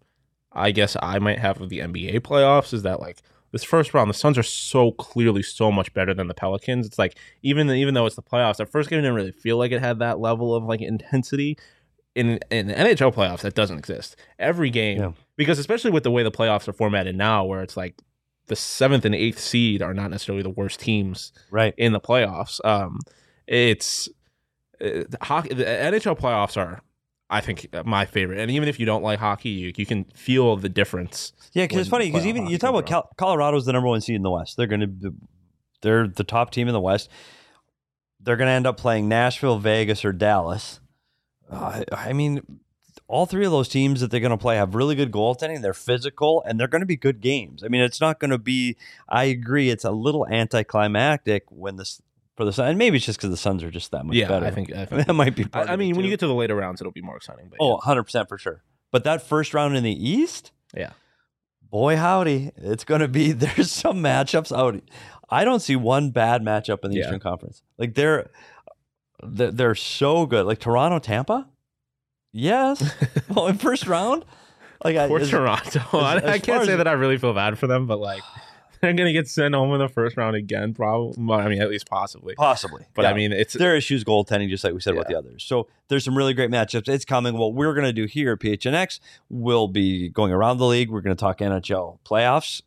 [0.55, 3.23] I guess I might have of the NBA playoffs is that like
[3.53, 6.87] this first round, the Suns are so clearly so much better than the Pelicans.
[6.87, 9.73] It's like even even though it's the playoffs, that first game didn't really feel like
[9.73, 11.59] it had that level of like intensity.
[12.15, 14.17] In in the NHL playoffs, that doesn't exist.
[14.39, 15.13] Every game, Yeah.
[15.37, 17.95] because especially with the way the playoffs are formatted now, where it's like
[18.49, 21.75] the seventh and eighth seed are not necessarily the worst teams right.
[21.79, 22.63] in the playoffs.
[22.65, 22.99] Um,
[23.47, 24.09] it's
[24.81, 25.55] uh, the hockey.
[25.55, 26.83] The NHL playoffs are,
[27.31, 28.41] I think, my favorite.
[28.41, 31.33] And even if you don't like hockey, you, you can feel the difference.
[31.55, 32.87] Yeah, because it's funny because even you talk about.
[32.87, 34.57] Cal- Colorado's the number one seed in the West.
[34.59, 35.15] They're going to
[35.81, 37.09] they're the top team in the West.
[38.21, 40.79] They're going to end up playing Nashville, Vegas, or Dallas.
[41.53, 42.41] Uh, I mean,
[43.09, 45.61] all three of those teams that they're going to play have really good goaltending.
[45.63, 47.63] They're physical and they're going to be good games.
[47.63, 48.77] I mean, it's not going to be.
[49.09, 49.69] I agree.
[49.71, 52.01] It's a little anticlimactic when this
[52.37, 54.29] for the Sun, and maybe it's just because the Suns are just that much Yeah,
[54.29, 54.47] better.
[54.47, 54.73] I think.
[54.73, 55.47] I, think that might be.
[55.53, 57.49] I, I mean, when you get to the later rounds, it'll be more exciting.
[57.51, 58.63] But Oh, 100% for sure.
[58.91, 60.53] But that first round in the East?
[60.75, 60.93] Yeah.
[61.61, 64.81] boy howdy, it's going to be there's some matchups out.
[65.29, 67.05] I don't see one bad matchup in the Yeah.
[67.05, 67.63] Eastern Conference.
[67.79, 68.31] Like they're
[69.23, 70.47] they're, they're so good.
[70.47, 71.49] Like Toronto, Tampa.
[72.33, 72.95] Yes.
[73.29, 74.25] well, in first round.
[74.85, 75.81] Like I, Poor is- Toronto.
[75.81, 78.01] as- I, as I can't say as- that I really feel bad for them, but
[78.01, 78.23] like
[78.81, 81.15] they're gonna get sent home in the first round again, probably.
[81.23, 82.35] Well, I mean, at least possibly.
[82.35, 82.85] possibly.
[82.95, 85.45] But I mean, it's their issues goaltending, just like we said about the others.
[85.45, 86.89] So there's some really great matchups.
[86.89, 87.37] It's coming.
[87.37, 90.91] What we're going to do here at PHNX, we'll be going around the league.
[90.91, 92.63] We're going to talk NHL playoffs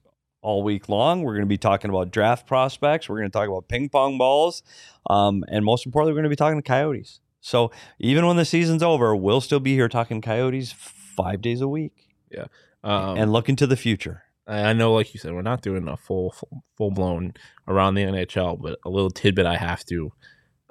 [0.45, 1.23] all week long.
[1.23, 3.09] We're going to be talking about draft prospects.
[3.09, 4.61] We're going to talk about ping pong balls.
[5.09, 7.19] Um, and most importantly, we're going to be talking to Coyotes.
[7.41, 11.67] So even when the season's over, we'll still be here talking Coyotes five days a
[11.67, 11.93] week
[12.31, 12.45] Yeah.
[12.83, 14.23] um, and looking to the future.
[14.47, 17.33] I I know, like you said, we're not doing a full full, full blown
[17.67, 20.11] around the NHL, but a little tidbit I have to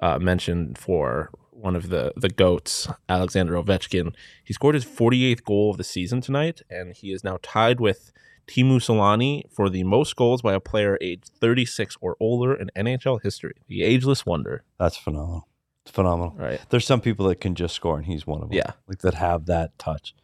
[0.01, 4.15] uh, mention for one of the the goats, Alexander Ovechkin.
[4.45, 8.13] He scored his 48th goal of the season tonight, and he is now tied with
[8.47, 13.23] Teemu Selanne for the most goals by a player aged 36 or older in NHL
[13.23, 13.55] history.
[13.69, 14.65] The ageless wonder.
[14.79, 15.49] That's phenomenal.
[15.85, 16.35] It's phenomenal.
[16.37, 16.61] Right.
[16.71, 18.57] There's some people that can just score, and he's one of them.
[18.57, 18.73] Yeah.
[18.87, 20.15] Like that have that touch.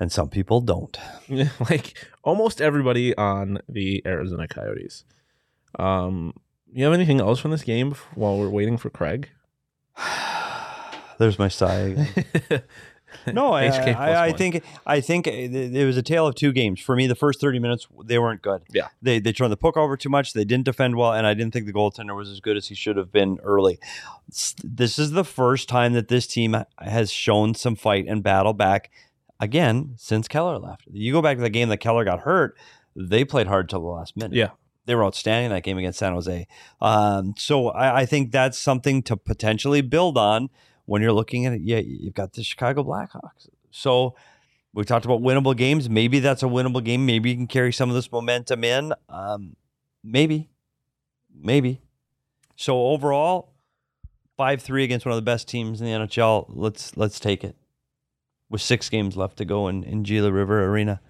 [0.00, 0.98] And some people don't.
[1.70, 5.04] like almost everybody on the Arizona Coyotes.
[5.78, 6.34] Um,
[6.72, 9.28] you have anything else from this game while we're waiting for Craig?
[11.18, 12.08] There's my sigh.
[13.32, 16.96] No, I, I, I think I think it was a tale of two games for
[16.96, 17.06] me.
[17.06, 18.62] The first thirty minutes they weren't good.
[18.70, 18.88] Yeah.
[19.02, 20.32] they they turned the puck over too much.
[20.32, 22.74] They didn't defend well, and I didn't think the goaltender was as good as he
[22.74, 23.78] should have been early.
[24.62, 28.90] This is the first time that this team has shown some fight and battle back
[29.40, 30.84] again since Keller left.
[30.90, 32.56] You go back to the game that Keller got hurt.
[32.96, 34.34] They played hard till the last minute.
[34.36, 34.50] Yeah.
[34.86, 36.46] They were outstanding that game against San Jose.
[36.80, 40.48] Um, so I, I think that's something to potentially build on
[40.88, 41.60] when you're looking at it.
[41.60, 43.48] Yeah, you've got the Chicago Blackhawks.
[43.70, 44.14] So
[44.72, 45.88] we talked about winnable games.
[45.88, 47.04] Maybe that's a winnable game.
[47.04, 48.94] Maybe you can carry some of this momentum in.
[49.10, 49.56] Um,
[50.02, 50.48] maybe,
[51.38, 51.82] maybe.
[52.56, 53.52] So overall,
[54.38, 56.46] five three against one of the best teams in the NHL.
[56.48, 57.54] Let's let's take it.
[58.48, 61.02] With six games left to go in in Gila River Arena.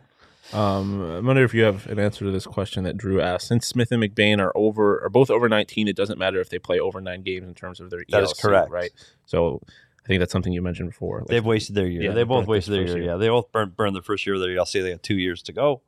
[0.53, 3.49] Um, I wonder if you have an answer to this question that Drew asked.
[3.49, 6.59] Since Smith and McBain are over, are both over 19, it doesn't matter if they
[6.59, 8.71] play over nine games in terms of their That is ELC, correct.
[8.71, 8.91] right?
[9.27, 9.61] So
[10.05, 11.19] I think that's something you mentioned before.
[11.19, 12.03] Like, They've wasted their year.
[12.03, 12.97] yeah, they both wasted their year.
[12.97, 13.07] year.
[13.13, 14.83] Yeah, they both burned, burned the first year of their ELC.
[14.83, 15.83] They got two years to go.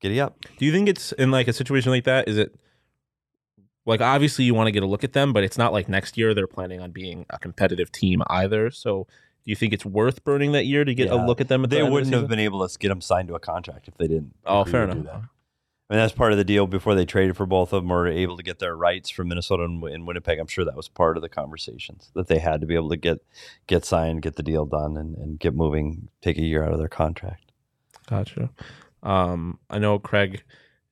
[0.00, 0.38] Giddy up.
[0.58, 2.28] Do you think it's in like a situation like that?
[2.28, 2.54] Is it
[3.86, 6.16] like obviously you want to get a look at them, but it's not like next
[6.18, 8.70] year they're planning on being a competitive team either.
[8.70, 9.06] So
[9.46, 11.14] do you think it's worth burning that year to get Yeah.
[11.14, 11.62] a look at them?
[11.64, 13.96] At They the wouldn't have been able to get them signed to a contract if
[13.96, 14.34] they didn't.
[14.44, 15.04] Oh, fair enough.
[15.04, 15.14] that.
[15.88, 18.08] I mean, that's part of the deal before they traded for both of them or
[18.08, 20.40] able to get their rights from Minnesota and, and Winnipeg.
[20.40, 22.96] I'm sure that was part of the conversations that they had to be able to
[22.96, 23.18] get
[23.68, 26.80] get signed, get the deal done, and, and get moving, take a year out of
[26.80, 27.52] their contract.
[28.08, 28.50] Gotcha.
[29.04, 30.42] Um, I know Craig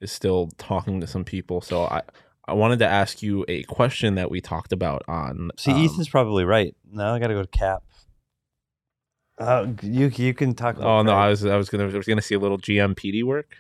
[0.01, 2.03] is still talking to some people, so I
[2.47, 5.51] I wanted to ask you a question that we talked about on.
[5.57, 6.77] See, um, Ethan's probably right.
[6.93, 7.83] Now I got to go to Cap.
[9.39, 10.77] Uh, you you can talk.
[10.77, 11.19] About Oh no, Craig.
[11.25, 13.57] I was I was gonna I was gonna see a little GMPD work.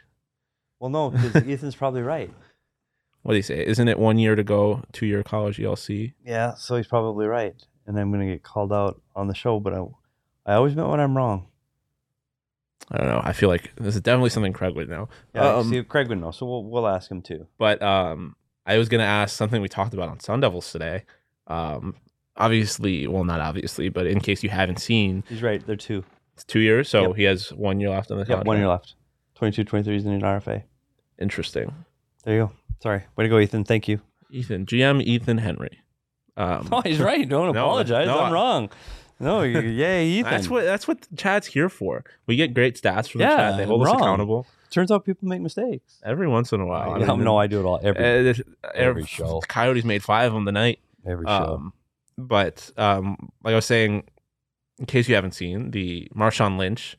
[0.79, 2.31] well, no, because Ethan's probably right.
[3.23, 3.65] What do you say?
[3.67, 6.13] Isn't it one year to go, two year college ELC?
[6.25, 7.55] Yeah, so he's probably right,
[7.87, 9.59] and I'm gonna get called out on the show.
[9.59, 9.85] But I,
[10.47, 11.49] I always admit when I'm wrong.
[12.91, 13.23] I don't know.
[13.25, 15.09] I feel like this is definitely something Craig would know.
[15.35, 17.47] Yeah, Um, see, Craig would know, so we'll we'll ask him too.
[17.59, 21.05] But um, I was gonna ask something we talked about on Sun Devils today.
[21.47, 21.97] Um,
[22.37, 25.65] obviously, well, not obviously, but in case you haven't seen, He's right.
[25.67, 26.05] They're two.
[26.35, 27.17] it's two years, so Yep.
[27.17, 28.47] he has one year left on the Yeah, contract.
[28.49, 28.95] one year left.
[29.37, 30.63] 22, 23 is in an RFA.
[31.19, 31.73] Interesting.
[32.25, 32.53] There you go.
[32.83, 33.03] Sorry.
[33.17, 33.65] Way to go, Ethan.
[33.65, 34.01] Thank you.
[34.31, 35.79] Ethan, GM Ethan Henry.
[36.37, 37.29] Um, Oh, he's right.
[37.29, 38.07] Don't No, apologize.
[38.07, 38.71] no, I'm I- wrong.
[39.21, 40.31] No, you- yay, Ethan.
[40.31, 42.05] That's what that's what Chad's here for.
[42.27, 43.57] We get great stats from the Yeah, chat.
[43.59, 44.01] They hold us wrong.
[44.01, 46.01] accountable Turns out people make mistakes.
[46.05, 46.95] every once in a while.
[46.95, 48.43] I Yeah, mean, no, I do it all every uh, this-
[48.75, 49.41] every show.
[49.47, 50.81] Coyotes made five of them tonight.
[51.07, 51.55] every show.
[51.55, 51.73] Um,
[52.17, 54.05] but um, like I was saying,
[54.79, 56.97] in case you haven't seen, the Marshawn Lynch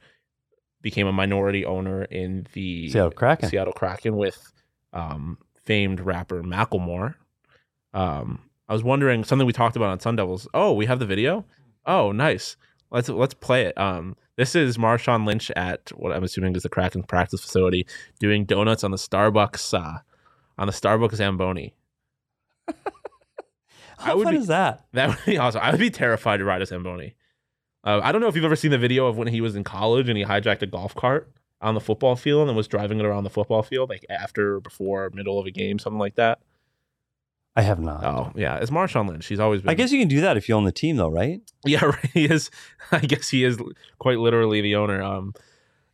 [0.82, 3.49] became a minority owner in the Seattle Kraken.
[3.49, 4.54] Seattle Kraken with
[4.93, 7.15] um, famed rapper Macklemore.
[7.93, 10.47] Um, I was wondering something we talked about on Sun Devils.
[10.54, 11.45] Oh, we have the video.
[11.86, 12.58] Oh, nice.
[12.91, 13.78] Let's let's play it.
[13.78, 17.86] Um, this is Marshawn Lynch at what I'm assuming is the Kraken practice facility
[18.19, 19.99] doing donuts on the Starbucks uh,
[20.58, 21.73] on the Starbucks Zamboni.
[23.97, 24.86] How I would fun be- is that?
[24.93, 25.62] That would be awesome.
[25.63, 27.15] I would be terrified to ride a Zamboni.
[27.84, 29.63] Uh, I don't know if you've ever seen the video of when he was in
[29.63, 31.31] college and he hijacked a golf cart
[31.62, 35.10] on the football field and was driving it around the football field, like after, before,
[35.13, 36.39] middle of a game, something like that.
[37.55, 38.03] I have not.
[38.03, 38.58] Oh, yeah.
[38.58, 39.27] It's Marshawn Lynch.
[39.27, 39.69] He's always been.
[39.69, 41.41] I guess you can do that if you own the team, though, right?
[41.65, 42.12] Yeah, right.
[42.13, 42.51] He is.
[42.91, 43.58] I guess he is
[43.97, 45.01] quite literally the owner.
[45.01, 45.34] Um,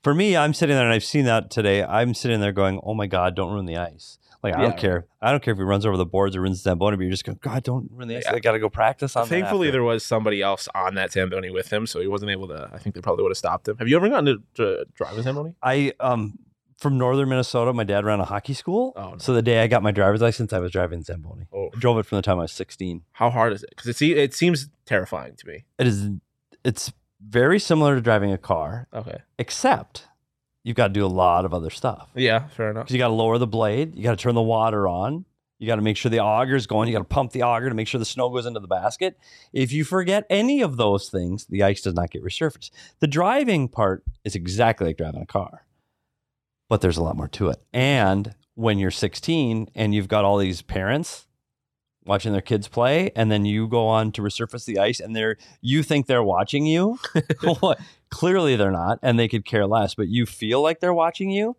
[0.04, 1.84] For me, I'm sitting there and I've seen that today.
[1.84, 4.68] I'm sitting there going, "Oh my god, don't ruin the ice." Like I Yeah.
[4.70, 5.06] don't care.
[5.22, 7.12] I don't care if he runs over the boards or runs the Zamboni, but you're
[7.12, 8.34] just going, "God, don't ruin the ice." Yeah.
[8.34, 11.12] I got to go practice on that Thankfully, after." there was somebody else on that
[11.12, 12.70] Zamboni with him, so he wasn't able to.
[12.74, 13.78] I think they probably would have stopped him.
[13.78, 15.54] Have you ever gotten to, to drive a Zamboni?
[15.62, 16.40] I um
[16.80, 17.72] from northern Minnesota.
[17.74, 19.18] My dad ran a hockey school, Oh, no.
[19.20, 21.46] so the day I got my driver's license, I was driving Zamboni.
[21.54, 23.04] Oh, I drove it from the time I was 16.
[23.12, 23.70] how hard is it?
[23.70, 25.66] Because it, it seems terrifying to me.
[25.78, 26.10] It is.
[26.64, 26.92] It's
[27.24, 29.20] very similar to driving a car, Okay.
[29.38, 30.08] except
[30.64, 32.10] you've got to do a lot of other stuff.
[32.16, 32.92] Yeah, fair enough.
[32.92, 35.26] You got to lower the blade, you got to turn the water on,
[35.60, 37.76] you got to make sure the auger's going, you got to pump the auger to
[37.76, 39.18] make sure the snow goes into the basket.
[39.54, 42.72] If you forget any of those things, the ice does not get resurfaced.
[43.00, 45.66] The driving part is exactly like driving a car,
[46.68, 47.62] but there's a lot more to it.
[47.74, 51.28] And when you're 16 and you've got all these parents
[52.06, 55.38] watching their kids play, and then you go on to resurface the ice, and they're
[55.62, 56.98] you think they're watching you.
[58.12, 61.56] Clearly they're not, and they could care less, but you feel like they're watching you.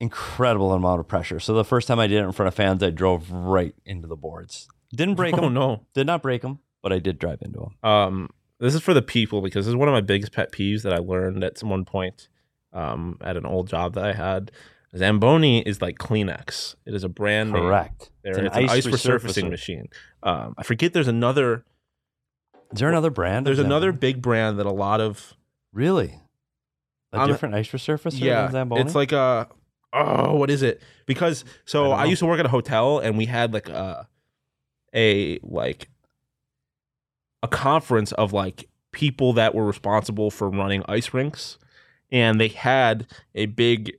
[0.00, 1.40] Incredible amount of pressure.
[1.40, 4.06] So the first time I did it in front of fans, I drove right into
[4.06, 4.68] the boards.
[4.94, 5.54] Didn't break oh them.
[5.54, 5.86] no.
[5.94, 7.90] Did not break them, but I did drive into them.
[7.90, 10.82] Um, this is for the people because this is one of my biggest pet peeves
[10.82, 12.28] that I learned at some one point
[12.72, 14.50] um, at an old job that I had.
[14.96, 16.74] Zamboni is like Kleenex.
[16.86, 17.52] It is a brand.
[17.52, 18.10] Correct.
[18.22, 19.88] There, It's it's an an, ice ice resurfacing machine.
[20.22, 20.92] Um, I forget.
[20.92, 21.64] There's another.
[22.72, 23.46] Is there another brand?
[23.46, 25.35] There's another big brand that a lot of
[25.76, 26.18] Really?
[27.12, 28.44] A different ice surface yeah.
[28.44, 28.80] than Zamboni?
[28.80, 29.46] It's like a
[29.92, 30.82] oh, what is it?
[31.04, 32.10] Because so I I, don't know.
[32.10, 34.08] used to work at a hotel and we had like a
[34.94, 35.90] a like
[37.42, 41.58] a conference of like people that were responsible for running ice rinks,
[42.10, 43.98] and they had a big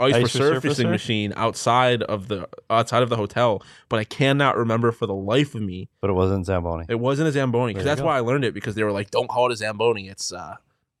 [0.00, 0.90] ice, Ice resurfacing resurfacer?
[0.90, 3.62] machine outside of the outside of the hotel.
[3.88, 5.88] But I cannot remember for the life of me.
[6.00, 6.86] but it wasn't Zamboni.
[6.88, 8.06] It wasn't a Zamboni because that's go.
[8.06, 10.08] why I learned it because they were like, "Don't call it a Zamboni.
[10.08, 10.56] It's uh,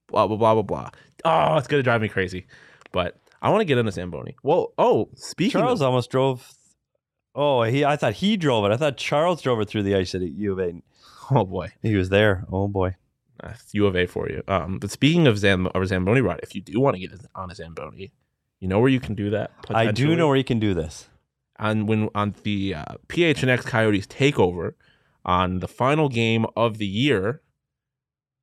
[0.08, 0.90] blah blah blah blah blah."
[1.24, 2.46] Oh, it's gonna drive me crazy.
[2.92, 4.36] But I want to get in a Zamboni.
[4.42, 6.52] Well, oh, speaking Charles of, almost drove.
[7.34, 7.84] Oh, he!
[7.84, 8.72] I thought he drove it.
[8.72, 10.74] I thought Charles drove it through the ice at U of A.
[11.30, 12.44] oh boy, He was there.
[12.50, 12.96] Oh boy.
[13.40, 14.42] that's U of A for you.
[14.48, 17.50] Um, but speaking of Zam or Zamboni ride, if you do want to get on
[17.50, 18.12] a Zamboni,
[18.60, 19.50] you know where you can do that.
[19.70, 21.08] I do know where you can do this.
[21.58, 24.74] on when on the uh, PHNX Coyotes takeover
[25.24, 27.42] on the final game of the year,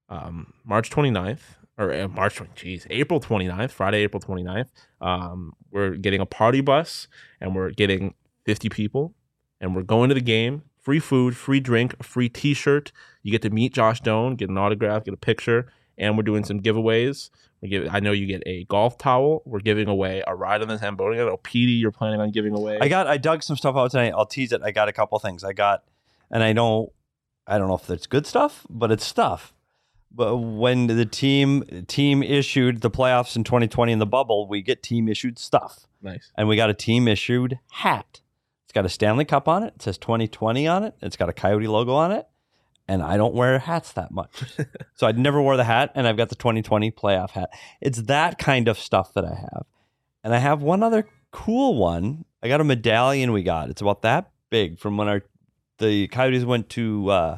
[0.10, 1.40] um, March 29th
[1.78, 4.70] or uh, March 20, geez, April 29th, Friday, April 29th.
[5.02, 7.08] Um, we're getting a party bus
[7.40, 8.14] and we're getting
[8.46, 9.14] 50 people
[9.60, 10.64] and we're going to the game.
[10.80, 12.92] Free food, free drink, free T-shirt.
[13.22, 16.44] You get to meet Josh Doan, get an autograph, get a picture, and we're doing
[16.44, 17.30] some giveaways.
[17.62, 19.42] We give, I know you get a golf towel.
[19.46, 21.20] We're giving away a ride on the Zamboni.
[21.20, 22.78] I know Petey, you're planning on giving away.
[22.80, 23.08] I got.
[23.08, 24.14] I dug some stuff out tonight.
[24.16, 24.62] I'll tease it.
[24.64, 25.44] I got a couple things.
[25.44, 25.84] I got,
[26.30, 26.92] and I don't.
[27.48, 29.54] I don't know if it's good stuff, but it's stuff.
[30.12, 34.84] But when the team team issued the playoffs in 2020 in the bubble, we get
[34.84, 36.32] team issued stuff, nice.
[36.36, 38.22] and we got a team issued hat.
[38.66, 39.74] It's got a Stanley Cup on it.
[39.76, 40.96] It says 2020 on it.
[41.02, 42.28] It's got a Coyote logo on it.
[42.88, 44.44] And I don't wear hats that much.
[44.96, 47.50] so I never wore the hat, and I've got the 2020 playoff hat.
[47.82, 49.66] It's that kind of stuff that I have.
[50.24, 52.26] And I have one other cool one.
[52.42, 53.70] I got a medallion we got.
[53.70, 55.24] It's about that big from when our
[55.80, 57.38] the Coyotes went to uh,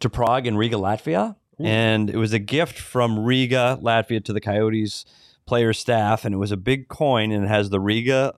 [0.00, 1.36] to Prague and Riga, Latvia.
[1.60, 5.04] And it was a gift from Riga, Latvia to the Coyotes
[5.44, 6.24] player staff.
[6.24, 8.34] And it was a big coin and it has the Riga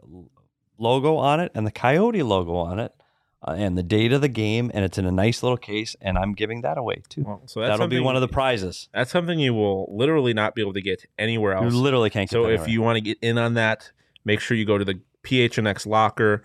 [0.78, 2.94] logo on it and the Coyote logo on it.
[3.42, 6.18] Uh, and the date of the game, and it's in a nice little case, and
[6.18, 7.24] I'm giving that away too.
[7.26, 8.90] Well, so that's That'll be one of the prizes.
[8.92, 11.72] That's something you will literally not be able to get anywhere else.
[11.72, 13.92] You literally can't get so if you want to get in on that,
[14.26, 16.44] make sure you go to the PHNX locker,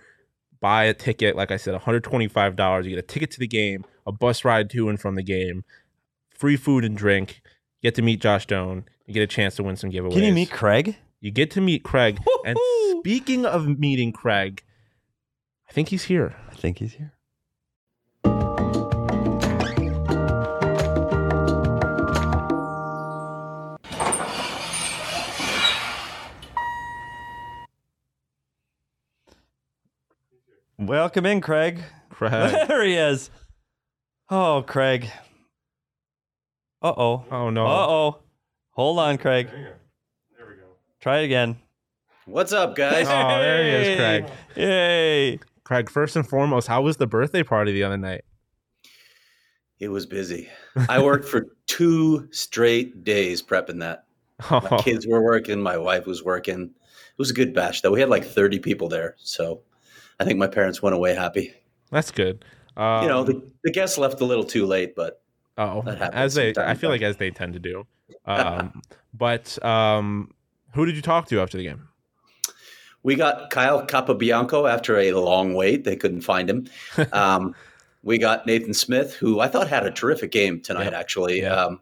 [0.60, 1.36] buy a ticket.
[1.36, 2.84] Like I said, $125.
[2.84, 5.64] You get a ticket to the game, a bus ride to and from the game,
[6.30, 7.42] free food and drink.
[7.82, 8.86] Get to meet Josh Doan.
[9.06, 10.14] You get a chance to win some giveaways.
[10.14, 10.96] Can you meet Craig?
[11.20, 12.18] You get to meet Craig.
[12.44, 12.58] and
[13.00, 14.62] speaking of meeting Craig,
[15.68, 16.34] I think he's here.
[16.56, 17.12] I think he's here.
[30.78, 31.82] Welcome in, Craig.
[32.08, 32.32] Craig.
[32.68, 33.30] There he is.
[34.30, 35.10] Oh, Craig.
[36.80, 37.24] Uh oh.
[37.30, 37.66] Oh no.
[37.66, 38.18] Uh oh.
[38.70, 39.48] Hold on, Craig.
[39.50, 39.76] There
[40.38, 40.62] we go.
[41.00, 41.58] Try it again.
[42.24, 43.06] What's up, guys?
[43.06, 44.26] Oh, there he is, Craig.
[44.56, 45.38] Yay.
[45.66, 48.22] Craig, first and foremost, how was the birthday party the other night?
[49.80, 50.48] It was busy.
[50.88, 54.04] I worked for two straight days prepping that.
[54.48, 56.62] My Oh, kids were working, my wife was working.
[56.70, 57.90] It was a good batch, though.
[57.90, 59.16] We had like 30 people there.
[59.18, 59.62] So
[60.20, 61.52] I think my parents went away happy.
[61.90, 62.44] that's good.
[62.76, 65.20] Um, you know, the, the guests left a little too late, but
[65.58, 67.86] Oh, as they, I feel like as they tend to do.
[68.24, 68.82] Um,
[69.14, 70.30] but um,
[70.74, 71.88] who did you talk to after the game?
[73.06, 75.84] We got Kyle Capobianco after a long wait.
[75.84, 76.66] They couldn't find him.
[77.12, 77.54] Um,
[78.02, 80.92] we got Nathan Smith, who I thought had a terrific game tonight, Yep.
[80.94, 81.40] actually.
[81.42, 81.54] Yeah.
[81.54, 81.80] Um,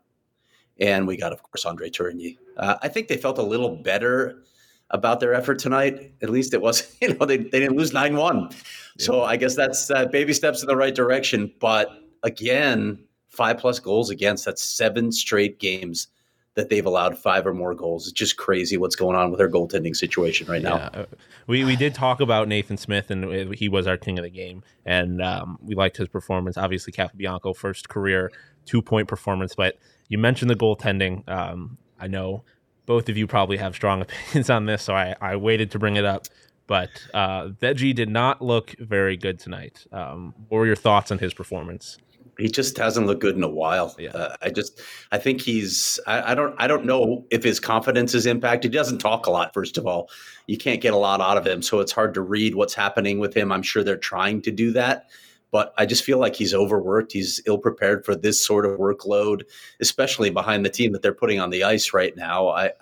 [0.78, 2.36] and we got, of course, Andre Tourigny.
[2.58, 4.42] Uh, I think they felt a little better
[4.90, 6.12] about their effort tonight.
[6.20, 8.50] At least it was, you know, they, they didn't lose 9 1.
[8.98, 11.50] So I guess that's uh, baby steps in the right direction.
[11.58, 11.88] But
[12.22, 12.98] again,
[13.28, 16.08] five plus goals against, that's seven straight games
[16.54, 18.06] that they've allowed five or more goals.
[18.06, 20.76] It's just crazy what's going on with their goaltending situation right now.
[20.76, 21.06] Yeah, uh,
[21.46, 24.30] we we did talk about Nathan Smith, and uh, he was our king of the
[24.30, 26.56] game, and um, we liked his performance.
[26.56, 28.30] Obviously, Capobianco, first career
[28.66, 29.78] two point performance, but
[30.08, 31.28] you mentioned the goaltending.
[31.28, 32.44] Um, I know
[32.86, 35.96] both of you probably have strong opinions on this, so I, I waited to bring
[35.96, 36.26] it up.
[36.66, 39.86] But uh, Veggie did not look very good tonight.
[39.92, 41.98] Um, what were your thoughts on his performance?
[42.38, 43.94] He just hasn't looked good in a while.
[43.98, 44.10] Yeah.
[44.10, 44.80] Uh, I just,
[45.12, 48.72] I think he's, I, I don't, I don't know if his confidence is impacted.
[48.72, 49.54] He doesn't talk a lot.
[49.54, 50.10] First of all,
[50.46, 53.18] you can't get a lot out of him, so it's hard to read what's happening
[53.18, 53.52] with him.
[53.52, 55.10] I'm sure they're trying to do that,
[55.50, 57.12] but I just feel like he's overworked.
[57.12, 59.42] He's ill prepared for this sort of workload,
[59.80, 62.48] especially behind the team that they're putting on the ice right now.
[62.48, 62.72] I,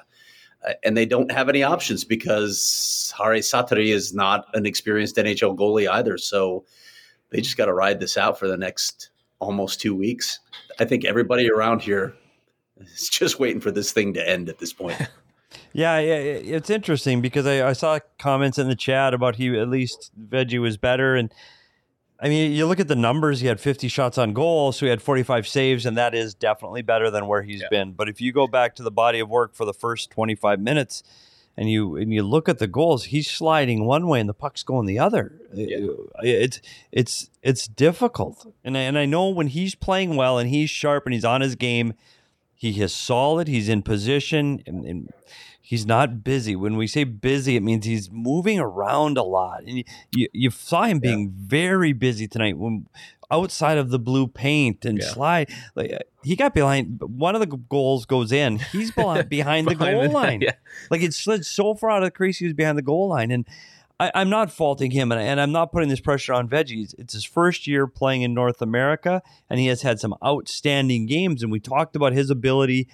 [0.82, 5.90] and they don't have any options because Harri Säteri is not an experienced NHL goalie
[5.90, 6.18] either.
[6.18, 6.64] So
[7.30, 9.10] they just got to ride this out for the next
[9.42, 10.38] almost two weeks.
[10.78, 12.14] I think everybody around here
[12.78, 14.96] is just waiting for this thing to end at this point.
[15.74, 20.10] Yeah, it's interesting because I, I saw comments in the chat about he at least
[20.18, 21.32] Veggie was better, and
[22.20, 23.40] I mean you look at the numbers.
[23.40, 26.80] He had 50 shots on goal, so he had 45 saves, and that is definitely
[26.82, 27.68] better than where he's Yeah.
[27.70, 27.92] been.
[27.92, 31.02] But if you go back to the body of work for the first 25 minutes,
[31.56, 34.62] and you and you look at the goals, he's sliding one way and the puck's
[34.62, 35.32] going the other.
[35.56, 40.38] Uh, uh, it's it's it's difficult, and I, and I know when he's playing well
[40.38, 41.94] and he's sharp and he's on his game,
[42.54, 43.48] he is solid.
[43.48, 45.10] He's in position, and, and
[45.60, 46.56] he's not busy.
[46.56, 49.62] When we say busy, it means he's moving around a lot.
[49.64, 49.84] And you,
[50.14, 52.86] you, you saw him being very busy tonight when
[53.32, 55.08] outside of the blue paint and Yeah.
[55.08, 55.50] slide.
[55.74, 57.00] Like uh, he got behind.
[57.00, 58.58] One of the goals goes in.
[58.58, 60.40] He's behind, behind the goal line.
[60.42, 60.52] yeah.
[60.90, 63.30] Like it slid so far out of the crease, he was behind the goal line.
[63.30, 63.46] And
[63.98, 66.94] I, I'm not faulting him, and, and I'm not putting this pressure on Veggies.
[66.98, 71.42] It's his first year playing in North America, and he has had some outstanding games.
[71.42, 72.88] And we talked about his ability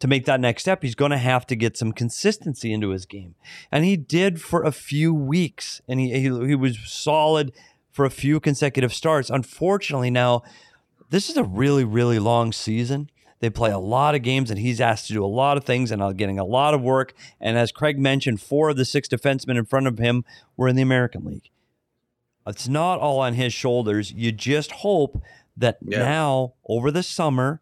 [0.00, 0.82] to make that next step.
[0.82, 3.34] He's going to have to get some consistency into his game,
[3.70, 7.52] and he did for a few weeks, and he he, he was solid
[7.94, 9.30] for a few consecutive starts.
[9.30, 10.42] Unfortunately, now
[11.10, 13.08] this is a really really long season.
[13.40, 15.90] They play a lot of games, and he's asked to do a lot of things
[15.90, 17.14] and are getting a lot of work.
[17.40, 20.24] And as Craig mentioned, four of the six defensemen in front of him
[20.56, 21.50] were in the American League.
[22.46, 24.12] It's not all on his shoulders.
[24.12, 25.22] You just hope
[25.56, 25.98] that Yeah.
[25.98, 27.60] now, over the summer,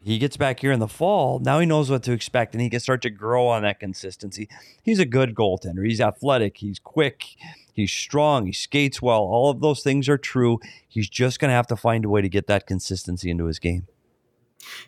[0.00, 1.40] he gets back here in the fall.
[1.40, 4.48] Now he knows what to expect and he can start to grow on that consistency.
[4.82, 5.86] He's a good goaltender.
[5.86, 6.58] He's athletic.
[6.58, 7.24] He's quick.
[7.72, 8.46] He's strong.
[8.46, 9.20] He skates well.
[9.20, 10.60] All of those things are true.
[10.88, 13.58] He's just going to have to find a way to get that consistency into his
[13.58, 13.86] game.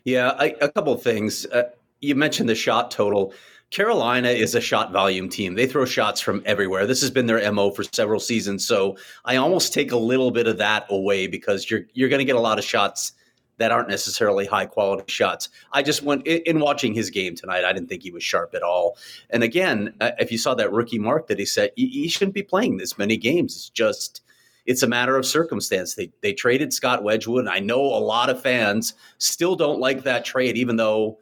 [0.05, 1.47] Yeah, I, a couple of things.
[1.47, 3.33] Uh, you mentioned the shot total.
[3.71, 5.55] Carolina is a shot volume team.
[5.55, 6.87] They throw shots from everywhere.
[6.87, 8.67] This has been their MO for several seasons.
[8.67, 12.25] So I almost take a little bit of that away because you're you're going to
[12.25, 13.13] get a lot of shots
[13.61, 15.51] that aren't necessarily high quality shots.
[15.73, 17.65] I just went in, in watching his game tonight.
[17.65, 18.97] I didn't think he was sharp at all.
[19.29, 22.35] And again, uh, if you saw that rookie mark that he set, he, he shouldn't
[22.35, 23.55] be playing this many games.
[23.55, 24.23] It's just
[24.65, 25.95] it's a matter of circumstance.
[25.95, 27.47] They they traded Scott Wedgewood.
[27.49, 31.19] I know a lot of fans still don't like that trade, even though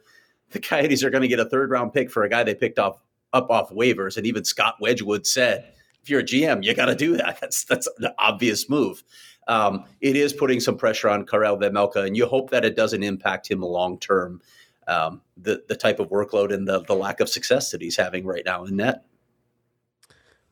[0.51, 2.79] the Coyotes are going to get a third round pick for a guy they picked
[2.79, 3.01] off
[3.33, 4.15] up off waivers.
[4.15, 7.39] And even Scott Wedgewood said, if you're a GM, you got to do that.
[7.41, 9.03] That's that's an obvious move.
[9.49, 13.03] Um, it is putting some pressure on Karel Vejmelka, and you hope that it doesn't
[13.03, 14.41] impact him long term.
[14.87, 18.25] Um, the the type of workload and the the lack of success that he's having
[18.25, 19.03] right now in net.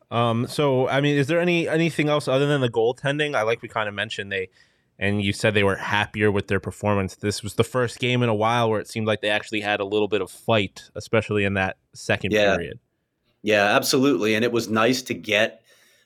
[0.10, 3.36] Um, so I mean, is there any anything else other than the goaltending?
[3.36, 4.50] I like we kind of mentioned they,
[4.98, 7.16] and you said they were happier with their performance.
[7.16, 9.80] This was the first game in a while where it seemed like they actually had
[9.80, 12.56] a little bit of fight, especially in that second Yeah.
[12.56, 12.80] period.
[13.44, 14.34] Yeah, absolutely.
[14.34, 15.62] And it was nice to get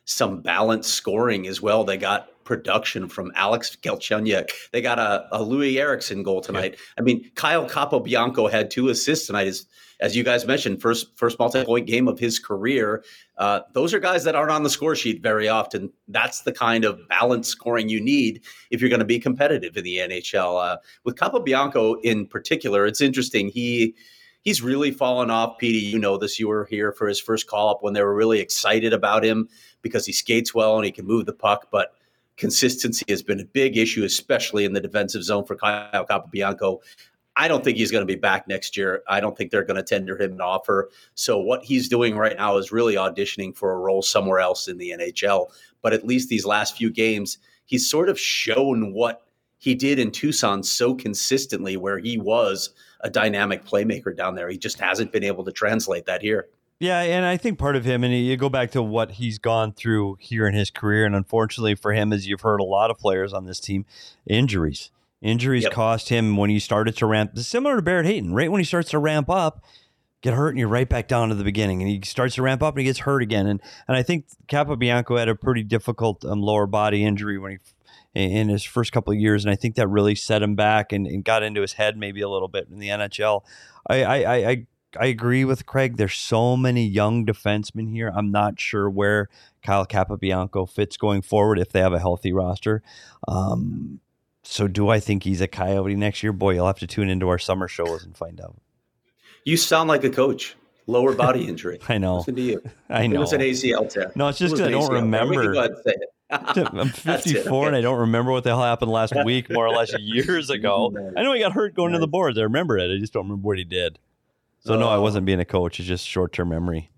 [0.05, 1.83] some balanced scoring as well.
[1.83, 4.49] They got production from Alex Galchenyuk.
[4.73, 6.75] They got a, a Loui Eriksson goal tonight.
[6.99, 9.47] I mean, Kyle Capobianco had two assists tonight.
[9.47, 9.65] As,
[10.01, 13.05] as you guys mentioned, first first multi point game of his career.
[13.37, 15.93] Uh, those are guys that aren't on the score sheet very often.
[16.09, 19.85] That's the kind of balanced scoring you need if you're going to be competitive in
[19.85, 20.61] the NHL.
[20.61, 23.47] Uh, with Capobianco in particular, it's interesting.
[23.47, 23.95] He
[24.41, 25.57] he's really fallen off.
[25.57, 26.37] Petey, you know this.
[26.37, 29.47] You were here for his first call up when they were really excited about him
[29.81, 31.69] because he skates well and he can move the puck.
[31.71, 31.93] But
[32.41, 36.79] consistency has been a big issue, especially in the defensive zone for Kyle Capobianco.
[37.35, 39.03] I don't think he's going to be back next year.
[39.07, 40.89] I don't think they're going to tender him an offer.
[41.13, 44.79] So what he's doing right now is really auditioning for a role somewhere else in
[44.79, 45.51] the NHL.
[45.83, 49.21] But at least these last few games, he's sort of shown what
[49.59, 52.71] he did in Tucson so consistently, where he was
[53.01, 54.49] a dynamic playmaker down there.
[54.49, 56.47] He just hasn't been able to translate that here.
[56.81, 59.71] Yeah, and I think part of him, and you go back to what he's gone
[59.71, 62.97] through here in his career, and unfortunately for him, as you've heard a lot of
[62.97, 63.85] players on this team,
[64.25, 64.89] injuries.
[65.21, 65.73] Injuries yep.
[65.73, 67.37] cost him when he started to ramp.
[67.37, 69.63] Similar to Barrett Hayton, right when he starts to ramp up,
[70.21, 72.63] get hurt and you're right back down to the beginning, and he starts to ramp
[72.63, 73.45] up and he gets hurt again.
[73.45, 77.57] And and I think Capobianco had a pretty difficult um, lower body injury when he
[78.15, 81.05] in his first couple of years, and I think that really set him back and,
[81.05, 83.43] and got into his head maybe a little bit in the NHL.
[83.87, 84.67] I I, I
[84.99, 85.97] I agree with Craig.
[85.97, 88.11] There's so many young defensemen here.
[88.13, 89.29] I'm not sure where
[89.63, 92.83] Kyle Capobianco fits going forward if they have a healthy roster.
[93.27, 93.99] Um,
[94.43, 96.33] so, do I think he's a Coyote next year?
[96.33, 98.59] Boy, you'll have to tune into our summer shows and find out.
[99.45, 100.55] You sound like a coach.
[100.87, 101.79] Lower body injury.
[101.87, 102.17] I know.
[102.17, 102.61] Listen to you.
[102.89, 103.17] I know.
[103.17, 104.11] It was an ACL tear.
[104.15, 105.55] No, it's just because I don't remember.
[106.31, 109.93] I'm 54 and I don't remember what the hell happened last week, more or less
[109.99, 110.91] years ago.
[111.17, 112.37] I know he got hurt going to the boards.
[112.37, 112.93] I remember it.
[112.93, 113.99] I just don't remember what he did.
[114.61, 115.01] So no, I oh.
[115.01, 115.79] wasn't being a coach.
[115.79, 116.91] It's just short term memory.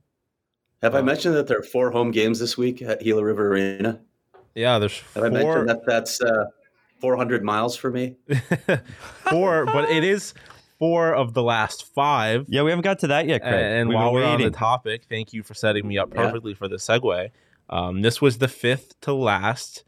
[0.82, 4.02] Have I mentioned that there are four home games this week at Gila River Arena?
[4.54, 5.00] Yeah, there's.
[5.00, 5.26] Have four...
[5.26, 6.46] I mentioned that that's uh,
[7.00, 8.18] 400 miles for me?
[9.30, 10.34] four, but it is
[10.78, 12.46] four of the last five.
[12.50, 13.54] Yeah, we haven't got to that yet, Craig.
[13.54, 16.58] And We've while we're on the topic, thank you for setting me up perfectly yeah.
[16.58, 17.30] for the segue.
[17.70, 19.86] Um, this was the fifth to last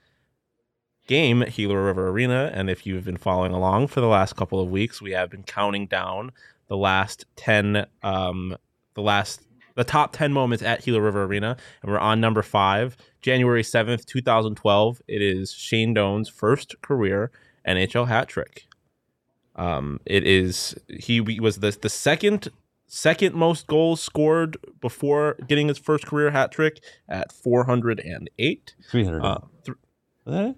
[1.07, 4.59] game at Gila River Arena, and if you've been following along for the last couple
[4.59, 6.31] of weeks, we have been counting down
[6.67, 8.55] the last 10 um
[8.93, 9.41] the last
[9.75, 14.05] the top 10 moments at Gila River Arena and we're on number 5 January 7th
[14.05, 17.31] 2012 it is Shane Doan's first career
[17.67, 18.67] NHL hat trick
[19.55, 22.49] um it is he was the the second
[22.87, 29.37] second most goals scored before getting his first career hat trick at 408 300 uh,
[29.65, 30.55] th-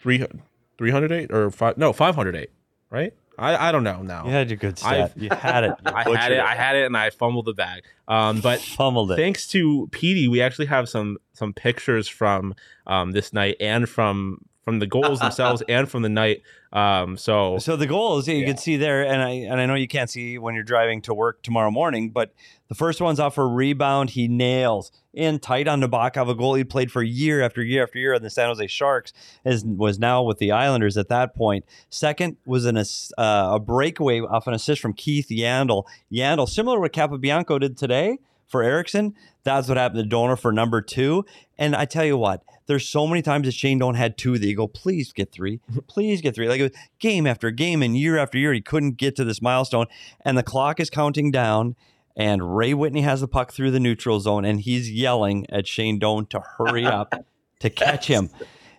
[0.00, 0.42] 300
[0.78, 2.50] 308 or five no 508
[2.90, 4.24] right I, I don't know now.
[4.24, 5.12] You had your good stat.
[5.16, 5.74] I've, you had it.
[5.84, 6.40] You I had it, it.
[6.40, 7.84] I had it, and I fumbled the bag.
[8.06, 9.16] Um, but fumbled it.
[9.16, 12.54] Thanks to Petey, we actually have some some pictures from
[12.86, 16.42] um, this night and from from the goals themselves and from the night.
[16.72, 18.46] Um, so so the goals you yeah.
[18.46, 21.14] can see there, and I and I know you can't see when you're driving to
[21.14, 22.34] work tomorrow morning, but
[22.68, 24.10] the first one's off a rebound.
[24.10, 28.00] He nails in tight on Nabokov, a goal he played for year after year after
[28.00, 29.12] year on the San Jose Sharks,
[29.44, 31.64] as was now with the Islanders at that point.
[31.90, 32.82] Second was an, uh,
[33.18, 35.84] a breakaway off an assist from Keith Yandle.
[36.12, 38.18] Yandle, similar to what Capobianco did today
[38.54, 39.16] for Eriksson.
[39.42, 41.24] That's what happened to Doaner for number two.
[41.58, 44.46] And I tell you what, there's so many times that Shane Doan had two that
[44.46, 46.48] you go, please get three, please get three.
[46.48, 49.42] Like it was game after game and year after year, he couldn't get to this
[49.42, 49.86] milestone.
[50.24, 51.74] And the clock is counting down.
[52.16, 55.98] And Ray Whitney has the puck through the neutral zone, and he's yelling at Shane
[55.98, 57.12] Doan to hurry up
[57.58, 58.30] to catch him.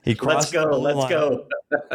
[0.06, 1.10] He let's go, let's line.
[1.10, 1.48] go.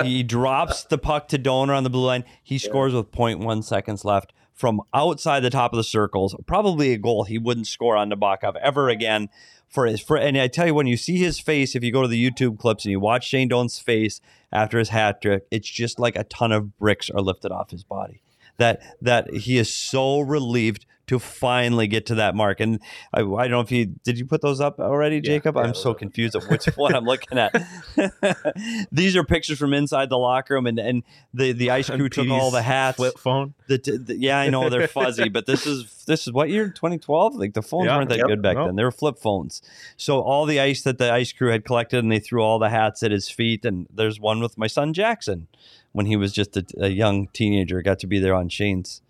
[0.03, 2.25] he drops the puck to Doaner on the blue line.
[2.43, 6.37] He scores with 0.1 seconds left from outside the top of the circles.
[6.47, 9.31] Probably a goal he wouldn't score on Nabokov ever again.
[9.69, 12.03] For his, for, and I tell you, when you see his face, if you go
[12.03, 14.21] to the YouTube clips and you watch Shane Doan's face
[14.53, 17.85] after his hat trick, it's just like a ton of bricks are lifted off his
[17.85, 18.21] body.
[18.59, 22.61] That that he is so relieved to finally get to that mark.
[22.61, 22.81] And
[23.13, 25.57] I, I don't know if you did you put those up already, Jacob?
[25.57, 27.53] Yeah, I'm so confused of which one I'm looking at.
[28.93, 31.03] These are pictures from inside the locker room, and, and
[31.35, 32.99] the, the ice crew took all the hats.
[32.99, 33.55] Flip phone.
[33.67, 37.35] The, the, yeah, I know they're fuzzy, but this is this is what year 2012.
[37.35, 39.63] Like the phones yeah, weren't that yep, good back then; they were flip phones.
[39.97, 42.71] So all the ice that the ice crew had collected, and they threw all the
[42.71, 43.65] hats at his feet.
[43.65, 45.49] And there's one with my son Jackson
[45.91, 47.83] when he was just a, a young teenager.
[47.83, 49.03] Got to be there on Shane's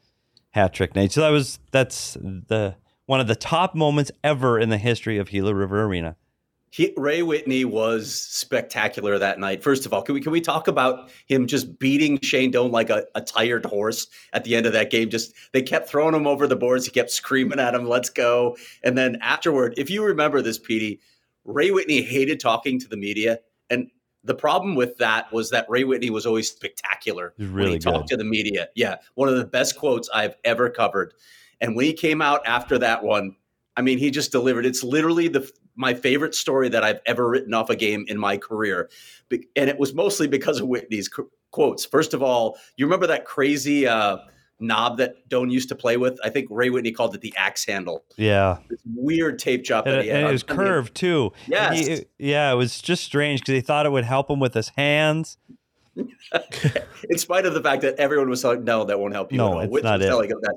[0.50, 1.12] hat trick night.
[1.12, 2.76] So that was that's the
[3.06, 6.16] one of the top moments ever in the history of Gila River Arena.
[6.72, 9.60] He, Ray Whitney was spectacular that night.
[9.60, 12.90] First of all, can we can we talk about him just beating Shane Doan like
[12.90, 15.10] a, a tired horse at the end of that game?
[15.10, 16.84] Just they kept throwing him over the boards.
[16.84, 21.00] He kept screaming at him, "Let's go!" And then afterward, if you remember this, Petey,
[21.44, 23.90] Ray Whitney hated talking to the media, and
[24.24, 27.90] the problem with that was that Ray Whitney was always spectacular really when he good.
[27.90, 28.68] talked to the media.
[28.74, 31.14] Yeah, one of the best quotes I've ever covered.
[31.60, 33.36] And when he came out after that one,
[33.76, 34.66] I mean, he just delivered.
[34.66, 38.36] It's literally the my favorite story that I've ever written off a game in my
[38.36, 38.90] career,
[39.30, 41.08] and it was mostly because of Whitney's
[41.50, 41.84] quotes.
[41.86, 43.86] First of all, you remember that crazy.
[43.86, 44.18] Uh,
[44.60, 46.18] knob that Doan used to play with.
[46.24, 48.04] I think Ray Whitney called it the axe handle.
[48.16, 48.58] Yeah.
[48.68, 50.24] This weird tape job And, that he had.
[50.24, 51.32] it was curved too.
[51.46, 51.86] Yes.
[51.86, 54.68] he- yeah, it was just strange because he thought it would help him with his
[54.70, 55.38] hands.
[55.96, 59.48] in spite of the fact that everyone was like, no, that won't help you No,
[59.48, 59.60] at all.
[59.60, 60.08] it's Which not was it.
[60.08, 60.56] telling him that.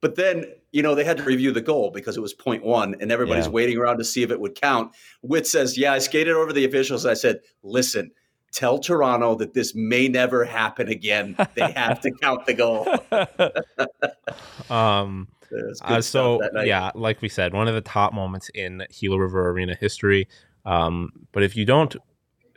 [0.00, 2.94] But then, you know, they had to review the goal because it was point one
[3.00, 3.52] and everybody's Yeah.
[3.52, 4.92] waiting around to see if it would count.
[5.22, 7.04] Witt says, yeah, I skated over the officials.
[7.04, 8.10] And I said, listen,
[8.54, 11.36] tell Toronto that this may never happen again.
[11.54, 12.86] They have to count the goal.
[14.70, 19.18] Um, It's Uh, so yeah, like we said, one of the top moments in Gila
[19.18, 20.26] River Arena history.
[20.64, 21.94] Um, but if you don't,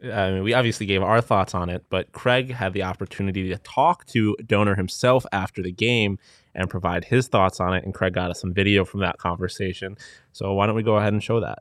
[0.04, 3.58] I mean, we obviously gave our thoughts on it, but Craig had the opportunity to
[3.60, 6.18] talk to Doaner himself after the game
[6.56, 7.84] and provide his thoughts on it.
[7.84, 9.98] And Craig got us some video from that conversation.
[10.32, 11.60] So why don't we go ahead and show that?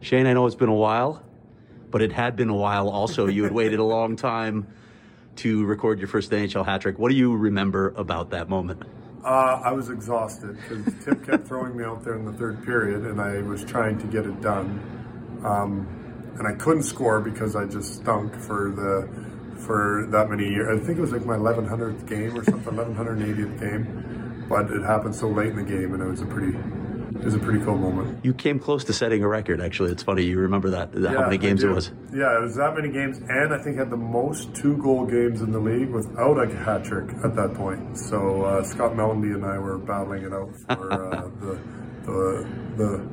[0.00, 1.22] Shane, I know it's been a while,
[1.90, 3.26] but it had been a while also.
[3.26, 4.66] You had waited a long time
[5.36, 6.98] to record your first NHL hat trick.
[6.98, 8.82] What do you remember about that moment?
[9.24, 13.04] Uh, I was exhausted because Tip kept throwing me out there in the third period,
[13.04, 14.80] and I was trying to get it done.
[15.44, 19.08] Um, and I couldn't score because I just stunk for the
[19.60, 20.80] for that many years.
[20.80, 24.46] I think it was like my 1100th game or something, 1180th game.
[24.48, 26.56] But it happened so late in the game, and it was a pretty
[27.18, 28.24] it was a pretty cool moment.
[28.24, 29.92] You came close to setting a record, actually.
[29.92, 30.22] It's funny.
[30.24, 31.90] You remember that, how Yeah, many games it was.
[32.14, 35.40] Yeah, it was that many games, and I think had the most two goal games
[35.42, 37.98] in the league without a hat trick at that point.
[37.98, 41.58] So uh, Scott Mellanby and I were battling it out for uh, the,
[42.04, 43.08] the the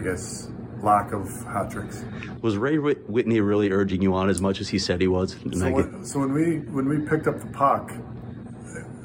[0.00, 0.48] I guess
[0.82, 2.04] lack of hat tricks.
[2.42, 5.36] Was Ray Whitney really urging you on as much as he said he was?
[5.52, 7.92] So when, so when we when we picked up the puck,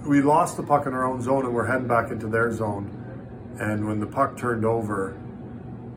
[0.05, 2.97] we lost the puck in our own zone and we're heading back into their zone.
[3.61, 5.15] And when the puck turned over,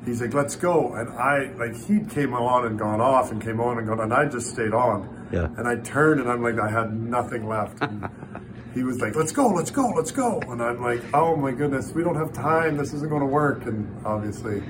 [0.05, 3.59] he's like, "Let's go!" And I like he came on and gone off and came
[3.59, 5.09] on and gone, and I just stayed on.
[5.33, 5.49] Yeah.
[5.57, 7.81] And I turned and I'm like, I had nothing left.
[7.81, 8.07] And
[8.75, 9.49] he was like, "Let's go!
[9.49, 9.89] Let's go!
[9.97, 12.77] Let's go!" And I'm like, "Oh my goodness, we don't have time.
[12.77, 14.63] This isn't going to work." And obviously.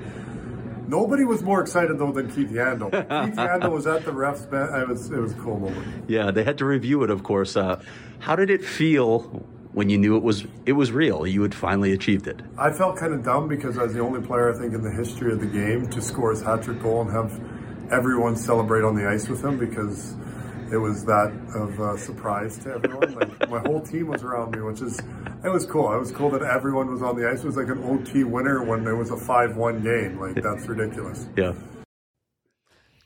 [0.87, 2.91] Nobody was more excited though than Keith Yandle.
[3.25, 4.69] Keith Yandle was at the refs bench.
[4.71, 6.05] It was it was a cool moment.
[6.07, 7.57] Yeah, they had to review it, of course.
[7.57, 7.81] Uh,
[8.19, 9.43] how did it feel
[9.75, 11.27] when you knew it was it was real?
[11.27, 12.41] You had finally achieved it.
[12.57, 14.89] I felt kind of dumb because I was the only player I think in the
[14.89, 17.39] history of the game to score his hat trick goal and have
[17.91, 20.15] everyone celebrate on the ice with him because
[20.71, 23.15] it was that of a surprise to everyone.
[23.15, 24.97] Like my whole team was around me, which is
[25.43, 25.93] it was cool.
[25.93, 27.43] It was cool that everyone was on the ice.
[27.43, 30.17] It was like an OT winner when it was a five-one game.
[30.17, 31.27] Like that's ridiculous.
[31.35, 31.53] Yeah.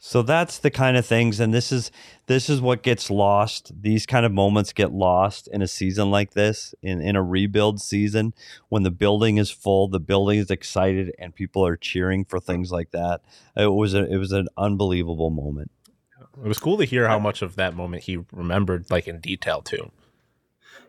[0.02, 1.92] So that's the kind of things, and this is
[2.28, 3.74] this is what gets lost.
[3.82, 7.82] These kind of moments get lost in a season like this, in in a rebuild
[7.82, 8.34] season,
[8.70, 12.72] when the building is full, the building is excited, and people are cheering for things
[12.72, 13.20] like that.
[13.58, 15.70] It was a, it was an unbelievable moment.
[16.18, 19.62] It was cool to hear how much of that moment he remembered, like in detail
[19.62, 19.92] too.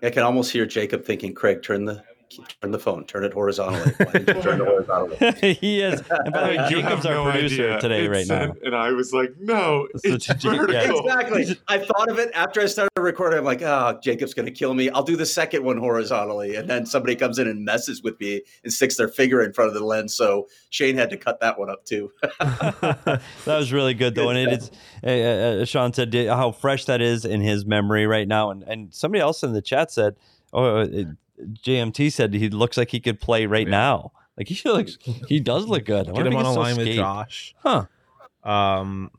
[0.03, 2.05] I can almost hear Jacob thinking, Craig, turn the
[2.63, 3.93] turn the phone, turn it horizontally.
[3.99, 5.55] Why didn't you turn it horizontally?
[5.55, 6.01] he is.
[6.09, 7.81] And by the way, You Jacob's have our no producer idea.
[7.81, 8.55] today, It right said- now.
[8.65, 10.57] And I was like, no, So it's J- yeah.
[10.57, 11.01] vertical.
[11.01, 11.61] Exactly.
[11.69, 13.39] I thought of it after I started recording.
[13.39, 14.91] I'm like, oh, Jacob's going to kill me.
[14.91, 16.55] I'll do the second one horizontally.
[16.57, 19.69] And then somebody comes in and messes with me and sticks their finger in front
[19.69, 20.15] of the lens.
[20.15, 22.13] So Shane had to cut that one up too.
[22.41, 24.71] that was really good though, and it is.
[25.03, 25.07] Uh,
[25.63, 29.21] uh, Sean said how fresh that is in his memory right now, and and somebody
[29.21, 30.17] else in the chat said,
[30.53, 30.87] oh, uh,
[31.47, 34.13] JMT said he looks like he could play right now.
[34.37, 36.09] Like he looks, he does look good.
[36.09, 36.97] I Get him on a line still with.
[36.97, 37.55] Josh.
[37.59, 37.87] Huh.
[38.43, 39.11] Um,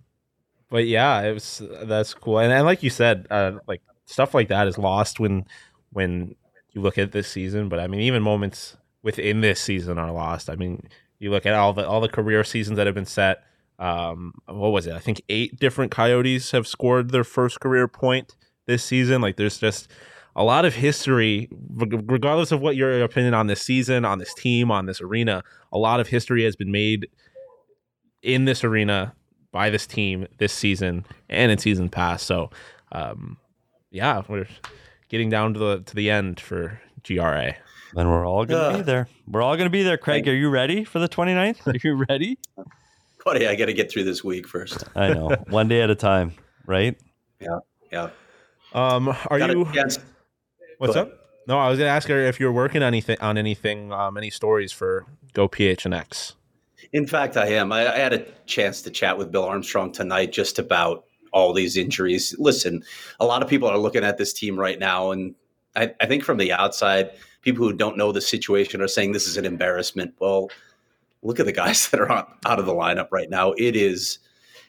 [0.70, 4.48] but yeah, it was that's cool, and, and like you said, uh, like stuff like
[4.48, 5.46] that is lost when
[5.92, 6.36] when
[6.72, 7.70] you look at this season.
[7.70, 10.50] But I mean, even moments within this season are lost.
[10.50, 10.88] I mean,
[11.20, 13.44] you look at all the all the career seasons that have been set.
[13.80, 14.94] Um, what was it?
[14.94, 18.36] I think eight different Coyotes have scored their first career point
[18.68, 19.22] this season.
[19.22, 19.90] Like, there's just
[20.36, 24.72] a lot of history, regardless of what your opinion on this season, on this team,
[24.72, 25.44] on this arena.
[25.72, 27.08] A lot of history has been made
[28.22, 29.14] in this arena
[29.52, 32.26] by this team this season and in season past.
[32.26, 32.50] So,
[32.92, 33.38] um,
[33.90, 34.48] yeah, we're
[35.10, 37.56] getting down to the to the end for GRA.
[37.94, 39.08] Then we're all gonna be there.
[39.28, 39.98] We're all gonna be there.
[39.98, 41.68] Craig, are you ready for the 29th?
[41.74, 42.38] Are you ready?
[43.26, 44.84] Buddy, I got to get through this week first.
[44.96, 46.34] I know, one day at a time,
[46.66, 47.00] right?
[47.40, 47.60] Yeah.
[47.92, 48.10] Yeah.
[48.74, 49.72] Um, are Got a you?
[49.74, 50.00] chance-
[50.82, 51.12] What's Go up?
[51.48, 54.72] No, I was gonna ask her if you're working anything on anything, um, any stories
[54.72, 56.34] for Go PHNX.
[56.92, 57.72] In fact, I am.
[57.72, 61.78] I, I had a chance to chat with Bill Armstrong tonight just about all these
[61.78, 62.36] injuries.
[62.40, 62.84] Listen,
[63.20, 65.36] a lot of people are looking at this team right now, and
[65.76, 67.12] I, I think from the outside,
[67.44, 70.16] people who don't know the situation are saying this is an embarrassment.
[70.18, 70.50] Well,
[71.22, 73.52] look at the guys that are on, out of the lineup right now.
[73.52, 74.18] It is,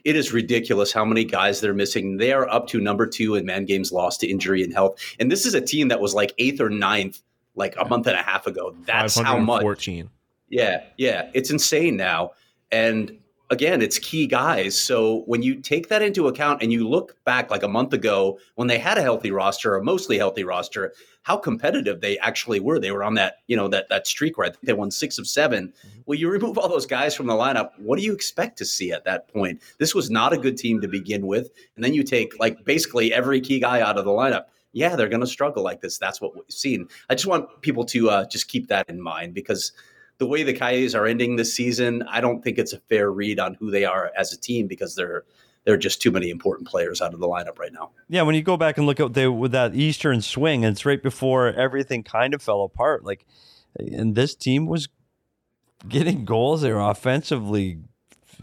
[0.04, 2.16] it is ridiculous how many guys they're missing.
[2.16, 4.98] They are up to number two in man games lost to injury and health.
[5.18, 7.22] And this is a team that was like eighth or ninth
[7.54, 8.74] like a month and a half ago.
[8.86, 9.62] That's how much.
[9.62, 10.10] 514.
[10.48, 12.32] Yeah, yeah, it's insane now.
[12.70, 13.18] And
[13.52, 14.80] again, it's key guys.
[14.80, 18.38] So when you take that into account and you look back like a month ago
[18.54, 22.80] when they had a healthy roster, a mostly healthy roster, how competitive they actually were.
[22.80, 25.18] They were on that, you know, that that streak where I think they won six
[25.18, 26.00] of 7 Mm-hmm.
[26.06, 27.70] Well, you remove all those guys from the lineup.
[27.78, 29.60] What do you expect to see at that point?
[29.78, 31.50] This was not a good team to begin with.
[31.76, 34.44] And then you take like basically every key guy out of the lineup.
[34.72, 35.98] Yeah, they're going to struggle like this.
[35.98, 36.88] That's what we've seen.
[37.10, 39.72] I just want people to uh, just keep that in mind because
[40.18, 43.40] the way the Coyotes are ending this season, I don't think it's a fair read
[43.40, 45.24] on who they are as a team because they're
[45.64, 47.90] they're just too many important players out of the lineup right now.
[48.08, 51.02] Yeah, when you go back and look at the with that Eastern swing, it's right
[51.02, 53.04] before everything kind of fell apart.
[53.04, 53.24] Like,
[53.76, 54.88] and this team was
[55.88, 56.62] getting goals.
[56.62, 57.78] They were offensively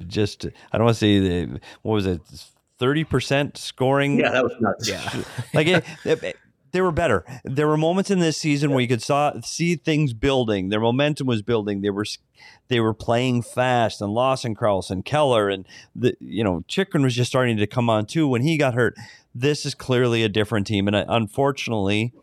[0.07, 0.45] just.
[0.71, 2.21] I don't want to say the what was it,
[2.77, 4.19] thirty percent scoring.
[4.19, 4.87] Yeah, that was nuts.
[4.89, 5.23] Yeah.
[5.53, 6.37] like it, it-
[6.71, 7.25] they were better.
[7.43, 10.69] There were moments in this season where you could saw see things building.
[10.69, 11.81] Their momentum was building.
[11.81, 12.05] They were
[12.67, 15.65] they were playing fast, and Lawson Crouse and Keller and
[15.95, 18.95] the you know Chychrun was just starting to come on too when he got hurt.
[19.33, 22.13] This is clearly a different team, and uh, unfortunately,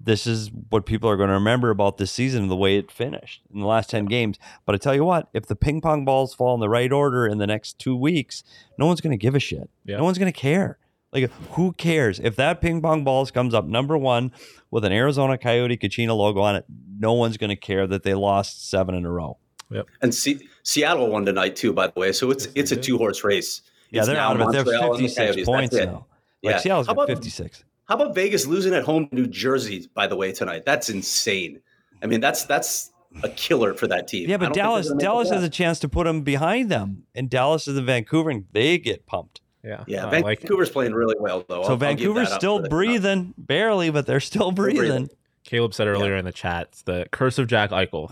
[0.00, 2.90] this is what people are going to remember about this season and the way it
[2.90, 4.38] finished in the last 10 games.
[4.64, 7.26] But I tell you what, if the ping pong balls fall in the right order
[7.26, 8.44] in the next two weeks,
[8.78, 9.68] no one's going to give a shit.
[9.84, 9.96] Yeah.
[9.96, 10.78] No one's going to care.
[11.12, 12.20] Like, who cares?
[12.20, 14.30] If that ping pong balls comes up number one
[14.70, 16.66] with an Arizona Coyote Kachina logo on it,
[16.98, 19.38] no one's going to care that they lost seven in a row.
[19.70, 19.86] Yep.
[20.02, 22.12] And Se- Seattle won tonight too, by the way.
[22.12, 23.62] So it's it's a two horse race.
[23.90, 24.52] Yeah, It's they're now out of it.
[24.52, 25.46] They're Montreal and the 56 Coyotes.
[25.46, 26.06] points now.
[26.42, 26.58] Like, Yeah.
[26.58, 27.64] Seattle's How got about- 56.
[27.86, 29.88] How about Vegas losing at home to New Jersey?
[29.94, 31.60] By the way, tonight that's insane.
[32.02, 32.90] I mean, that's that's
[33.22, 34.28] a killer for that team.
[34.28, 37.04] Yeah, but don't think they're Dallas Dallas has a chance to put them behind them,
[37.14, 39.40] and Dallas is in Vancouver, and they get pumped.
[39.68, 39.84] Yeah.
[39.86, 41.62] Yeah, Uh, like Vancouver's playing really well though.
[41.62, 42.70] So I'll- I'll Vancouver's still for them.
[42.70, 44.78] breathing, barely, but they're still breathing.
[44.80, 45.08] breathing.
[45.44, 48.10] Caleb said earlier in the chat, it's the curse of Jack Eichel.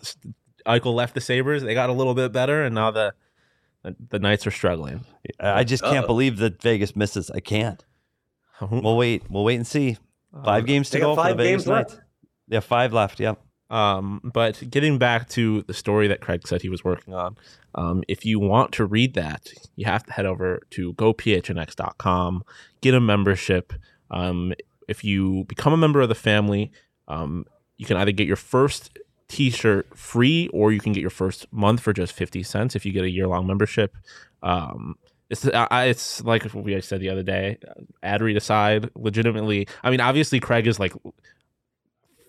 [0.66, 1.62] Eichel left the Sabres.
[1.62, 3.14] They got a little bit better, and now the
[3.82, 5.04] the, the Knights are struggling.
[5.38, 6.06] I just can't Uh-oh.
[6.08, 7.30] believe that Vegas misses.
[7.30, 7.84] I can't.
[8.60, 9.22] We'll wait.
[9.30, 9.96] We'll wait and see.
[10.44, 11.90] Five games to Uh, They got go for the Vegas games left.
[11.90, 12.02] Knights.
[12.48, 13.20] Yeah, five left.
[13.20, 13.40] Yep.
[13.68, 17.36] Um, but getting back to the story that Craig said he was working on,
[17.74, 22.44] um, if you want to read that, you have to head over to gophnx.com,
[22.80, 23.72] get a membership.
[24.10, 24.52] Um,
[24.88, 26.70] if you become a member of the family,
[27.08, 27.44] um,
[27.76, 28.98] you can either get your first
[29.28, 32.92] t-shirt free or you can get your first month for just 50 cents if you
[32.92, 33.96] get a year-long membership.
[34.42, 34.96] Um,
[35.28, 37.58] it's I- it's like what we said the other day.
[38.04, 39.66] Ad read aside, legitimately.
[39.82, 40.92] I mean, obviously, Craig is like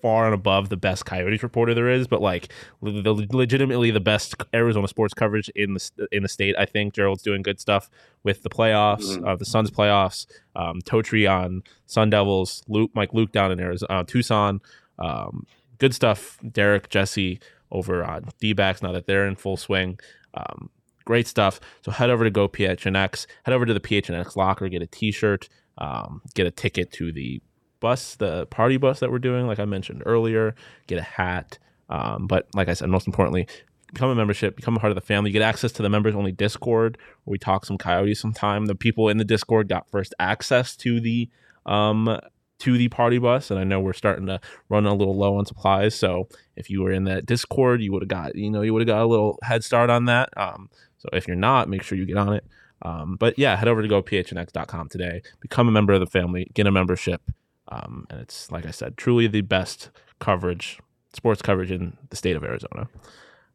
[0.02, 4.36] far and above the best Coyotes reporter there is, but like the, legitimately the best
[4.54, 6.56] Arizona sports coverage in the in the state.
[6.58, 7.90] I think Gerald's doing good stuff
[8.24, 9.28] with the playoffs, Mhm.
[9.28, 10.26] uh, the Suns playoffs.
[10.56, 14.62] Um, Totri on Sun Devils, Luke, Mike Luke down in Arizona, uh, Tucson.
[15.00, 15.46] Um,
[15.78, 16.38] good stuff.
[16.52, 17.40] Derek, Jesse
[17.72, 20.00] over on D backs now that they're in full swing.
[20.34, 20.70] Um,
[21.06, 21.60] great stuff.
[21.84, 25.48] So head over to Go PHNX, head over to the PHNX locker, get a T-shirt,
[25.78, 27.42] um, get a ticket to the
[27.80, 30.56] bus, the party bus that we're doing, like I mentioned earlier,
[30.88, 31.60] get a hat.
[31.90, 33.48] Um, but like I said, most importantly,
[33.94, 36.32] become a membership, become a part of the family, get access to the members only
[36.32, 38.66] Discord where we talk some coyotes sometime.
[38.66, 41.30] The people in the Discord got first access to the
[41.66, 42.20] um
[42.60, 45.46] to the party bus, and I know we're starting to run a little low on
[45.46, 45.94] supplies.
[45.94, 48.82] So if you were in that Discord, you would have got you know you would
[48.82, 50.30] have got a little head start on that.
[50.36, 52.44] Um, so if you're not, make sure you get on it.
[52.82, 56.68] Um, but yeah, head over to gophnx.com today, become a member of the family, get
[56.68, 57.22] a membership.
[57.70, 59.90] Um, and it's like I said, truly the best
[60.20, 60.80] coverage,
[61.14, 62.88] sports coverage in the state of Arizona.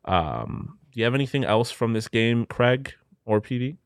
[0.05, 2.93] Um, do you have anything else from this game, Craig
[3.25, 3.77] or PD?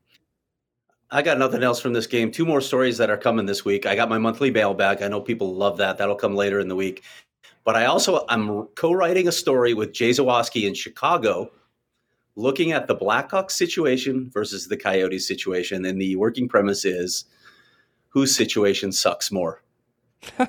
[1.11, 2.33] I got nothing else from this game.
[2.33, 3.87] Two more stories that are coming this week.
[3.87, 5.03] I got my monthly mailbag.
[5.03, 5.99] I know people love that.
[5.99, 7.05] That'll come later in the week.
[7.63, 11.51] But I also I'm co-writing a story with Jay Zawaski in Chicago,
[12.35, 15.85] looking at the Blackhawks situation versus the Coyotes situation.
[15.85, 17.25] And the working premise is
[18.09, 19.63] whose situation sucks more.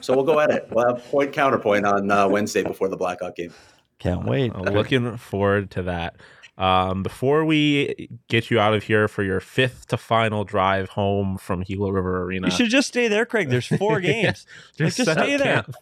[0.02, 0.68] So we'll go at it.
[0.72, 3.54] We'll have point counterpoint on uh, Wednesday before the Blackhawk game.
[4.00, 4.52] Can't wait.
[4.54, 6.16] I'm looking forward to that.
[6.58, 11.38] Um, before we get you out of here for your fifth to final drive home
[11.38, 13.50] from Gila River Arena, You should just stay there, Craig.
[13.50, 14.46] There's four games.
[14.80, 15.62] Like, Just just stay there.
[15.64, 15.76] camp.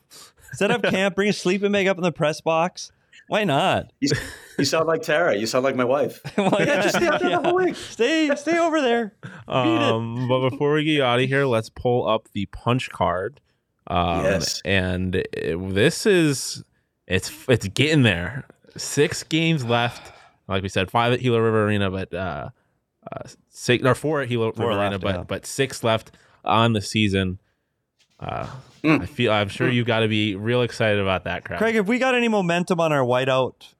[0.54, 1.16] Set up camp.
[1.16, 2.92] Bring a sleeping bag up in the press box.
[3.28, 3.92] Why not?
[4.02, 4.10] You,
[4.60, 5.36] you sound like Tara.
[5.36, 6.20] You sound like my wife.
[6.36, 6.84] Why Yeah, not?
[6.84, 7.76] just stay out there the whole week.
[7.76, 9.14] Stay, stay over there.
[9.48, 13.40] Um, but before we get you out of here, let's pull up the punch card.
[13.88, 14.62] Um, Yes.
[14.66, 16.64] And it- this is
[17.08, 18.46] it's it's getting there.
[18.78, 20.12] Six games left.
[20.48, 22.50] Like we said, five at Gila River Arena, but uh,
[23.12, 25.24] uh, six or four at Hilo Four Riverina, left, but yeah.
[25.24, 26.12] but six left
[26.44, 27.40] on the season.
[28.20, 28.48] Uh,
[28.84, 29.02] Mm.
[29.02, 31.58] I feel I'm sure you've got to be real excited about that, Craig.
[31.58, 33.74] Craig, have we got any momentum on our whiteout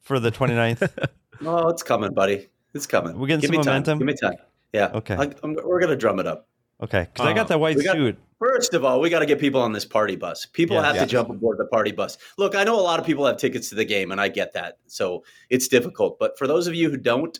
[0.00, 0.88] for the 29th?
[1.44, 2.46] Oh, it's coming, buddy.
[2.74, 3.18] It's coming.
[3.18, 3.98] We're getting Give some me momentum?
[3.98, 4.06] Time.
[4.06, 4.36] Give me time.
[4.72, 4.92] Yeah.
[4.94, 5.16] Okay.
[5.16, 6.46] I, I'm, we're gonna drum it up.
[6.82, 8.16] Okay, because I got Uh, that white got- suit.
[8.40, 10.44] First of all, we got to get people on this party bus.
[10.44, 10.84] People Yes.
[10.84, 11.04] have Yes.
[11.04, 12.18] to jump aboard the party bus.
[12.36, 14.52] Look, I know a lot of people have tickets to the game, and I get
[14.52, 14.76] that.
[14.86, 16.18] So it's difficult.
[16.18, 17.38] But for those of you who don't,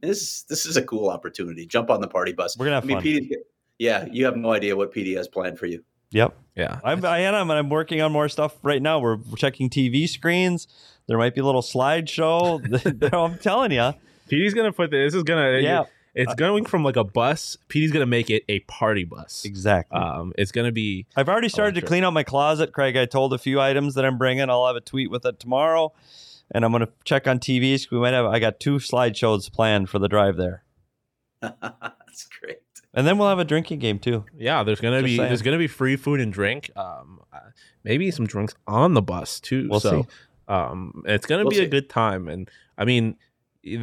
[0.00, 1.66] this this is a cool opportunity.
[1.66, 2.56] Jump on the party bus.
[2.56, 3.02] We're gonna have I mean, fun.
[3.04, 3.34] PD,
[3.78, 5.82] yeah, you have no idea what PD has planned for you.
[6.12, 6.34] Yep.
[6.54, 8.98] Yeah, I'm, I am, and I'm working on more stuff right now.
[8.98, 10.68] We're checking TV screens.
[11.06, 12.62] There might be a little slideshow.
[13.12, 13.92] I'm telling you.
[14.30, 15.12] PD's gonna put this.
[15.12, 15.84] This is gonna Yeah.
[16.16, 17.56] It's going from like a bus.
[17.68, 19.44] PD's gonna make it a party bus.
[19.44, 19.98] Exactly.
[20.00, 22.96] Um, it's gonna be I've already started to clean out my closet, Craig.
[22.96, 24.48] I told a few items that I'm bringing.
[24.50, 25.92] I'll have a tweet with it tomorrow,
[26.50, 27.90] and I'm going to check on TVs.
[27.90, 28.24] We might have.
[28.26, 30.64] I got two slideshows planned for the drive there,
[31.42, 32.58] That's great.
[32.94, 34.24] and then we'll have a drinking game too.
[34.36, 34.62] yeah.
[34.62, 35.28] There's gonna Just be saying.
[35.28, 36.70] there's gonna be free food and drink.
[36.76, 37.40] Um, uh,
[37.84, 39.68] maybe some drinks on the bus too.
[39.70, 40.08] We'll so, see.
[40.48, 41.64] um, it's gonna We'll be see.
[41.64, 42.28] a good time.
[42.28, 43.16] And I mean,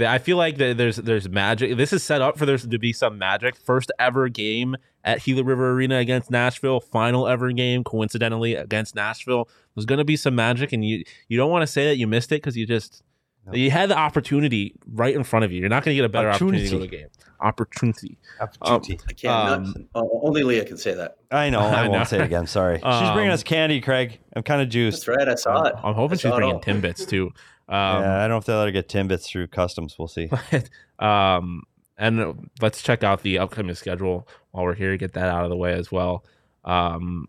[0.05, 1.75] I feel like there's there's magic.
[1.77, 3.55] This is set up for there to be some magic.
[3.55, 6.79] First ever game at Gila River Arena against Nashville.
[6.79, 9.49] Final ever game, coincidentally, against Nashville.
[9.75, 12.31] There's gonna be some magic, and you you don't want to say that you missed
[12.31, 13.03] it because you just.
[13.51, 15.59] You had the opportunity right in front of you.
[15.59, 17.07] You're not going to get a better opportunity, to go to the game.
[17.41, 18.17] Opportunity.
[18.39, 18.99] Opportunity.
[19.09, 19.33] I can't.
[19.67, 21.17] Um, not, only Leah can say that.
[21.29, 21.59] I know.
[21.59, 22.03] I, I won't know.
[22.05, 22.47] say it again.
[22.47, 22.75] Sorry.
[22.77, 22.81] She's
[23.11, 24.17] bringing Um, us candy, Craig.
[24.33, 25.05] I'm kind of juiced.
[25.05, 25.27] That's right.
[25.27, 25.75] I saw it.
[25.83, 26.61] I'm hoping I she's bringing.
[26.61, 27.33] Timbits too.
[27.69, 29.97] Um, yeah, I don't know if they'll let her get Timbits through customs.
[29.97, 30.29] We'll see.
[30.99, 31.63] um,
[31.97, 34.91] and let's check out the upcoming schedule while we're here.
[34.91, 36.23] To get that out of the way as well.
[36.65, 37.27] Um,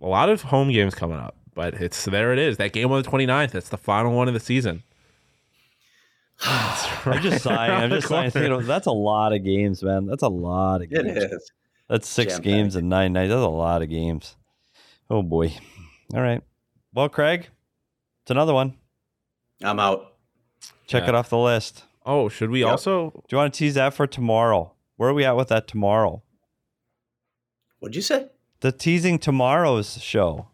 [0.00, 2.32] a lot of home games coming up, but it's there.
[2.32, 3.54] It is that game on the 29th.
[3.54, 4.82] It's the final one of the season.
[6.44, 7.70] I'm just sighing.
[7.70, 8.32] I'm just sighing.
[8.34, 10.06] You know, that's a lot of games, man.
[10.06, 11.16] That's a lot of games.
[11.16, 11.52] is.
[11.88, 12.44] That's six Jam-packed.
[12.44, 13.30] games and nine nights.
[13.30, 14.36] That's a lot of games.
[15.10, 15.54] Oh boy.
[16.14, 16.42] All right.
[16.94, 17.48] Well, Craig,
[18.22, 18.74] it's another one.
[19.62, 20.14] I'm out.
[20.86, 21.10] Check Yeah.
[21.10, 21.84] it off the list.
[22.04, 22.68] Oh, should we Yep.
[22.70, 23.10] also?
[23.10, 24.72] Do you want to tease that for tomorrow?
[24.96, 26.22] Where are we at with that tomorrow?
[27.80, 28.28] What'd you say?
[28.60, 30.48] The teasing tomorrow's show.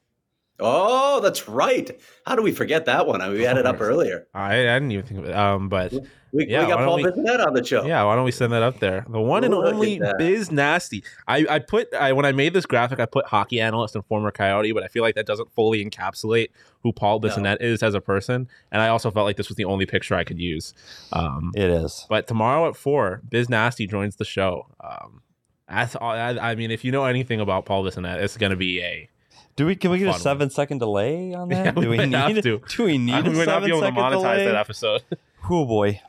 [0.60, 1.88] Oh, that's right.
[2.26, 3.20] How do we forget that one?
[3.20, 4.26] I mean, we had it up earlier.
[4.34, 5.34] I, I didn't even think of it.
[5.36, 5.92] Um, but
[6.32, 7.84] We, Yeah, we got why don't Paul we- Bissonnette on the show.
[7.86, 9.06] Yeah, why don't we send that up there?
[9.08, 10.18] The one and Look at only that.
[10.18, 11.04] Biz Nasty.
[11.28, 14.30] I, I put I, when I made this graphic, I put hockey analyst and former
[14.32, 16.48] Coyote, but I feel like that doesn't fully encapsulate
[16.82, 17.56] who Paul No.
[17.60, 18.48] Is as a person.
[18.72, 20.74] And I also felt like this was the only picture I could use.
[21.12, 22.06] Um, It is.
[22.08, 24.66] but tomorrow at four, Biz Nasty joins the show.
[24.80, 25.22] Um,
[25.68, 28.56] that's all, I, I mean, if you know anything about Paul Bissonnette, it's going to
[28.56, 29.08] be a.
[29.56, 30.20] Do we can we get a Fun one.
[30.22, 31.64] seven second delay on that?
[31.64, 32.62] Yeah, do we we might have need to.
[32.76, 34.44] Do we need I a would not seven be able to monetize delay?
[34.46, 35.02] that episode.
[35.50, 36.00] Oh boy.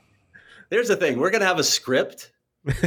[0.70, 2.32] There's the thing: we're gonna have a script,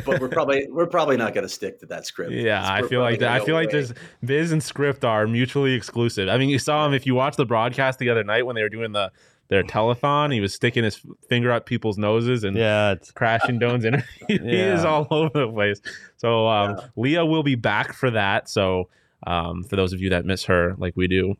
[0.05, 2.33] but we're probably we're probably not gonna stick to that script.
[2.33, 3.31] Yeah, I feel like that.
[3.31, 3.73] I feel go like away.
[3.73, 3.95] there's
[4.25, 6.29] Biz and Script are mutually exclusive.
[6.29, 8.63] I mean, you saw him if you watched the broadcast the other night when they
[8.63, 9.11] were doing the
[9.49, 10.33] their telethon.
[10.33, 14.07] He was sticking his finger up people's noses and Yeah, it's crashing Doan's interview.
[14.29, 15.81] he is all over the place.
[16.17, 18.49] So um, Leah will be back for that.
[18.49, 18.89] So
[19.27, 21.35] um, for those of you that miss her, like we do,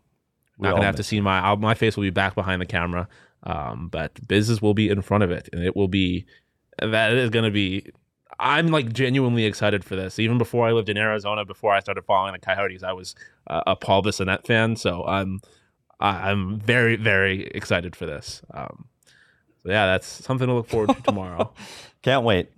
[0.59, 2.67] We not gonna have to see my I'll, my face will be back behind the
[2.67, 3.09] camera.
[3.45, 6.27] Um, but Biz will be in front of it, and it will be
[6.81, 7.87] that is gonna be.
[8.43, 10.19] I'm like genuinely excited for this.
[10.19, 13.15] Even before I lived in Arizona, before I started following the Coyotes, I was
[13.47, 14.75] uh, a Paul Bissonnette fan.
[14.77, 15.41] So I'm
[16.01, 18.43] I- I'm very very excited for this.
[18.53, 18.87] Um,
[19.63, 21.53] so yeah, that's something to look forward to tomorrow.
[22.03, 22.51] can't wait.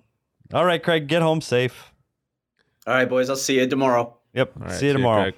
[0.55, 1.93] All right, Craig, get home safe.
[2.87, 3.29] All right, boys.
[3.29, 4.17] I'll see you tomorrow.
[4.33, 4.53] Yep.
[4.59, 5.33] All right, see you tomorrow.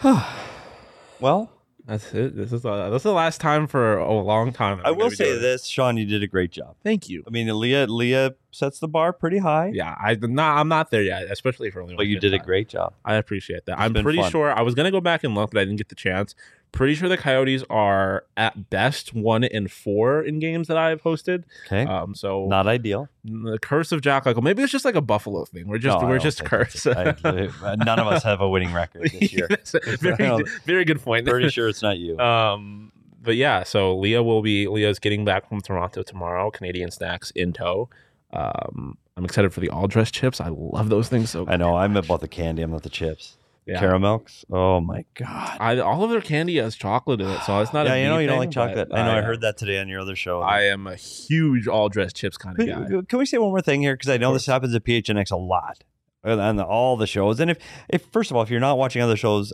[0.00, 0.16] Craig.
[1.20, 1.50] well,
[1.86, 2.34] That's it.
[2.36, 4.80] This is the, this is the last time for a long time.
[4.84, 6.74] I will say this, Sean, you did a great job.
[6.82, 7.22] Thank you.
[7.26, 11.02] I mean, Leah Leah sets the bar pretty high, Yeah, I not I'm not there
[11.02, 11.94] yet, especially for only.
[11.94, 12.94] but you did a great job.
[13.04, 13.72] I appreciate that.
[13.74, 14.30] It's I'm pretty fun.
[14.32, 16.34] sure I was gonna go back and look, but I didn't get the chance.
[16.72, 21.02] Pretty sure the Coyotes are at best one in four in games that I have
[21.02, 21.44] hosted.
[21.66, 21.84] Okay.
[21.86, 23.08] Um, so Not ideal.
[23.24, 24.42] the curse of Jack Eichel.
[24.42, 25.68] Maybe it's just like a Buffalo thing.
[25.68, 26.86] We're just No, we're just cursed.
[26.86, 27.14] I-
[27.78, 29.46] none of us have a winning record this year.
[29.48, 31.26] That's a I very very good point.
[31.26, 32.18] Pretty sure it's not you.
[32.18, 32.92] Um,
[33.22, 36.50] but yeah, so Leah will be Leah's getting back from Toronto tomorrow.
[36.50, 37.88] Canadian snacks in tow.
[38.32, 40.40] Um, I'm excited for the all dress chips.
[40.42, 41.46] I love those things so.
[41.48, 41.76] I know.
[41.76, 42.60] I'm about the candy.
[42.62, 43.38] I'm not the chips.
[43.66, 43.80] Yeah.
[43.80, 44.44] Caramels.
[44.48, 45.56] Oh my god.
[45.58, 47.86] I, all of their candy has chocolate in it, so it's not.
[47.86, 48.88] yeah, a you know you don't like chocolate.
[48.92, 49.10] I know.
[49.10, 50.40] I uh, heard that today on your other show.
[50.40, 53.02] I am a huge all dressed chips kind of guy.
[53.08, 53.94] Can we say one more thing here?
[53.94, 55.82] Because I know this happens at PHNX a lot
[56.26, 57.40] and on all the shows.
[57.40, 57.58] And if,
[57.88, 59.52] if first of all, if you're not watching other shows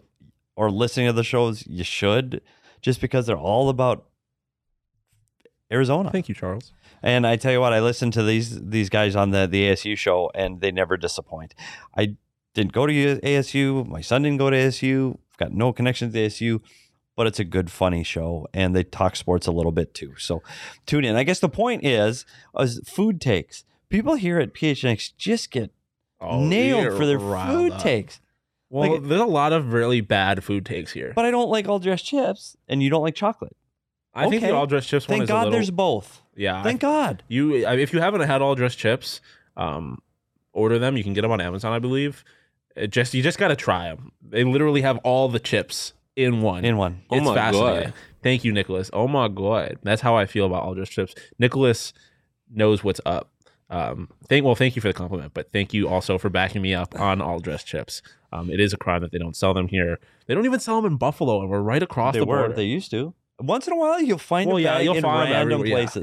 [0.57, 2.41] or listening to the shows, you should,
[2.81, 4.07] just because they're all about
[5.71, 6.11] Arizona.
[6.11, 6.73] Thank you, Charles.
[7.03, 9.97] And I tell you what, I listened to these these guys on the the ASU
[9.97, 11.55] show, and they never disappoint.
[11.97, 12.17] I
[12.55, 13.87] didn't go to ASU.
[13.89, 15.15] My son didn't go to ASU.
[15.33, 16.61] I've got no connection to ASU,
[17.17, 20.15] but it's a good, funny show, and they talk sports a little bit too.
[20.19, 20.43] So
[20.87, 21.17] tune in.
[21.17, 22.25] I guess the point is,
[22.59, 23.65] is food takes.
[23.89, 25.71] People here at PHNX just get
[26.23, 27.81] nailed for their food up.
[27.81, 28.21] takes.
[28.71, 31.13] Well, Like- there's a lot of really bad food takes here.
[31.15, 33.57] But I don't like all dressed chips, and you don't like chocolate.
[34.15, 36.23] I think the all dressed chips one Thank God little, there's both.
[36.37, 37.23] Yeah, I- Thank God.
[37.29, 39.21] You, if you haven't had all dressed chips,
[39.57, 39.99] um,
[40.53, 40.97] order them.
[40.99, 42.25] You can get them on Amazon, I believe.
[42.77, 44.13] It just you just got to try them.
[44.23, 46.65] They literally have all the chips in one.
[46.65, 47.03] In one.
[47.11, 47.85] Oh It's my fascinating.
[47.91, 47.95] God.
[48.23, 48.91] Thank you, Nicholas.
[48.93, 51.15] Oh my god, that's how I feel about all dressed chips.
[51.39, 51.93] Nicholas
[52.51, 53.31] knows what's up.
[53.69, 56.75] Um, thank well, thank you for the compliment, but thank you also for backing me
[56.75, 58.03] up on all dressed chips.
[58.33, 59.99] Um, it is a crime that they don't sell them here.
[60.27, 62.39] They don't even sell them in Buffalo, and we're right across They the were.
[62.39, 62.55] border.
[62.55, 63.15] They used to.
[63.41, 65.81] Once in a while, you'll find well, a yeah, you'll in find them random everywhere.
[65.81, 66.03] Yeah, places.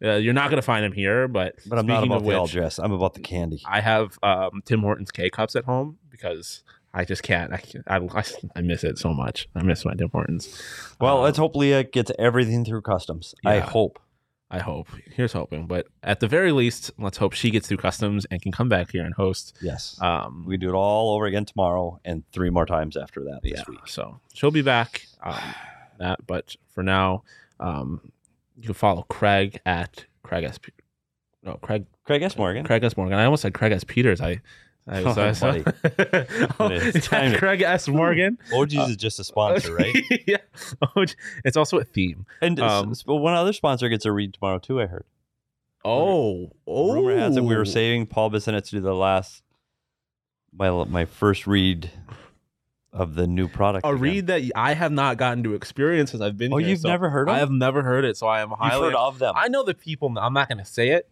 [0.00, 2.28] Yeah, Uh, you're not gonna find them here, but But I'm not speaking about of
[2.28, 2.78] the all dress.
[2.78, 3.60] I'm about the candy.
[3.66, 6.62] I have um, Tim Hortons K cups at home because
[6.92, 7.52] I just can't.
[7.52, 8.24] I, I,
[8.56, 9.48] I, miss it so much.
[9.54, 10.60] I miss my Tim Hortons.
[11.00, 13.34] Well, Um, let's hope Leah gets everything through customs.
[13.44, 13.98] I hope.
[14.50, 14.88] I hope.
[15.14, 15.66] Here's hoping.
[15.66, 18.90] But at the very least, let's hope she gets through customs and can come back
[18.92, 19.56] here and host.
[19.60, 19.98] Yes.
[20.00, 23.62] Um, we do it all over again tomorrow and three more times after that this
[23.68, 23.86] week.
[23.86, 25.06] So she'll be back.
[25.22, 25.38] Um,
[25.98, 27.24] that, but for now,
[27.60, 28.10] um,
[28.56, 30.58] you can follow Craig at Craig S.
[31.42, 31.84] No, Craig.
[32.04, 32.38] Craig S.
[32.38, 32.64] Morgan.
[32.64, 32.96] Craig S.
[32.96, 33.18] Morgan.
[33.18, 33.84] I almost said Craig S.
[33.84, 34.22] Peters.
[34.22, 34.40] I.
[34.88, 35.64] I Oh, I- buddy.
[36.58, 37.88] oh, It is it's time to- Craig S.
[37.88, 38.38] Morgan.
[38.54, 39.94] OG's is just a sponsor, right?
[40.26, 40.38] yeah.
[40.80, 41.04] Oh,
[41.44, 42.24] it's also a theme.
[42.40, 44.80] And Um, s- but one other sponsor gets a read tomorrow too.
[44.80, 45.04] I heard.
[45.84, 46.94] Oh, oh.
[46.94, 49.42] Rumor has it we were saving Paul Bissonnette to do the last
[50.52, 51.90] my my first read
[52.92, 53.84] of the new product.
[53.86, 54.00] a again.
[54.00, 56.56] read that I have not gotten to experience as I've been here.
[56.56, 56.68] Oh, here.
[56.70, 57.34] you've so never heard of?
[57.34, 57.36] It?
[57.36, 58.86] I have never heard it, so I am You've highly.
[58.86, 59.34] heard of them.
[59.36, 60.12] I know the people.
[60.18, 61.08] I'm not going to say it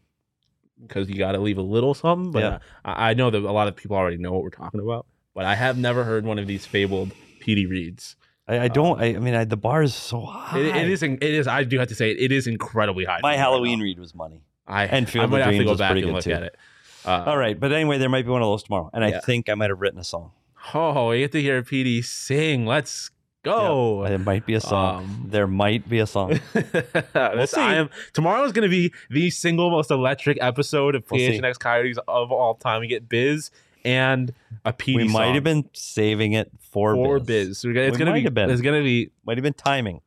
[0.81, 2.59] because you got to leave a little something, but Yeah.
[2.85, 5.07] I, I know that a lot of people already know what we're talking about.
[5.35, 8.17] But I have never heard one of these fabled PD reads.
[8.49, 9.01] I, I don't.
[9.01, 10.59] I, I mean, I, the bar is so high.
[10.59, 11.03] It, it is.
[11.03, 11.47] It is.
[11.47, 12.19] I do have to say it.
[12.19, 13.19] It is incredibly high.
[13.23, 14.43] My me right Halloween read was money.
[14.67, 16.33] I and Field I of might have to Dreams go back and look too.
[16.33, 16.57] at it.
[17.05, 19.19] Uh, All right, but anyway, there might be one of those tomorrow, and Yeah.
[19.19, 20.33] I think I might have written a song.
[20.75, 22.67] Oh, we get to hear PD sing.
[22.67, 23.11] Let's
[23.51, 24.05] go.
[24.05, 25.05] It might be a song.
[25.05, 26.39] Um, there might be a song.
[26.55, 27.61] we'll see.
[27.61, 31.39] I am tomorrow is going to be the single most electric episode of We'll see.
[31.41, 32.81] PHNX Coyotes of all time.
[32.81, 33.51] We get Biz
[33.85, 34.33] and
[34.65, 34.97] a PD.
[34.97, 37.27] we might song have been saving it for, for Biz.
[37.49, 37.59] Biz.
[37.59, 38.25] So we're gonna- it's going to might be.
[38.25, 38.51] have been.
[38.51, 40.01] It's going to be Might have been timing.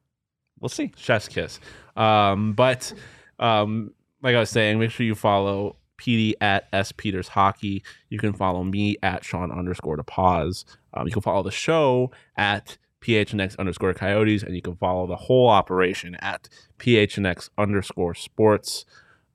[0.59, 0.91] We'll see.
[0.97, 1.59] chef's kiss.
[1.95, 2.93] Um, but
[3.39, 7.83] um, like I was saying, make sure you follow PD at S Peters Hockey.
[8.09, 10.65] You can follow me at Sean underscore DePaz.
[10.93, 15.15] Um, you can follow the show at PHNX underscore Coyotes, and you can follow the
[15.15, 18.85] whole operation at PHNX underscore Sports.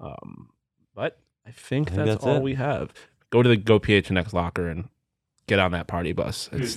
[0.01, 0.51] Um,
[0.95, 2.43] but I think, I think that's, that's all it.
[2.43, 2.93] we have.
[3.31, 4.89] Go to the Go PHNX locker and
[5.47, 6.49] get on that party bus.
[6.53, 6.77] It's,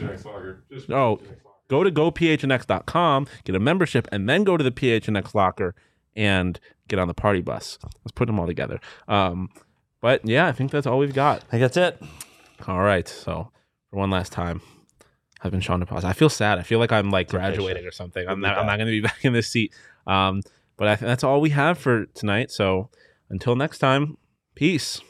[0.87, 1.19] no,
[1.67, 5.75] go to gophnx.com, get a membership, and then go to the PHNX locker
[6.15, 7.77] and get on the party bus.
[7.83, 8.79] Let's put them all together.
[9.07, 9.49] Um,
[10.01, 11.43] but yeah, I think that's all we've got.
[11.47, 12.01] I think that's it.
[12.67, 13.07] All right.
[13.07, 13.51] So
[13.89, 14.61] for one last time,
[15.41, 16.03] I've been to DePaz.
[16.03, 16.57] I feel sad.
[16.57, 18.27] I feel like I'm like graduating or something.
[18.27, 18.57] I'm not.
[18.57, 19.73] I'm not going to be back in this seat.
[20.05, 20.41] Um,
[20.77, 22.51] but I think that's all we have for tonight.
[22.51, 22.89] So
[23.29, 24.17] until next time,
[24.55, 25.01] peace.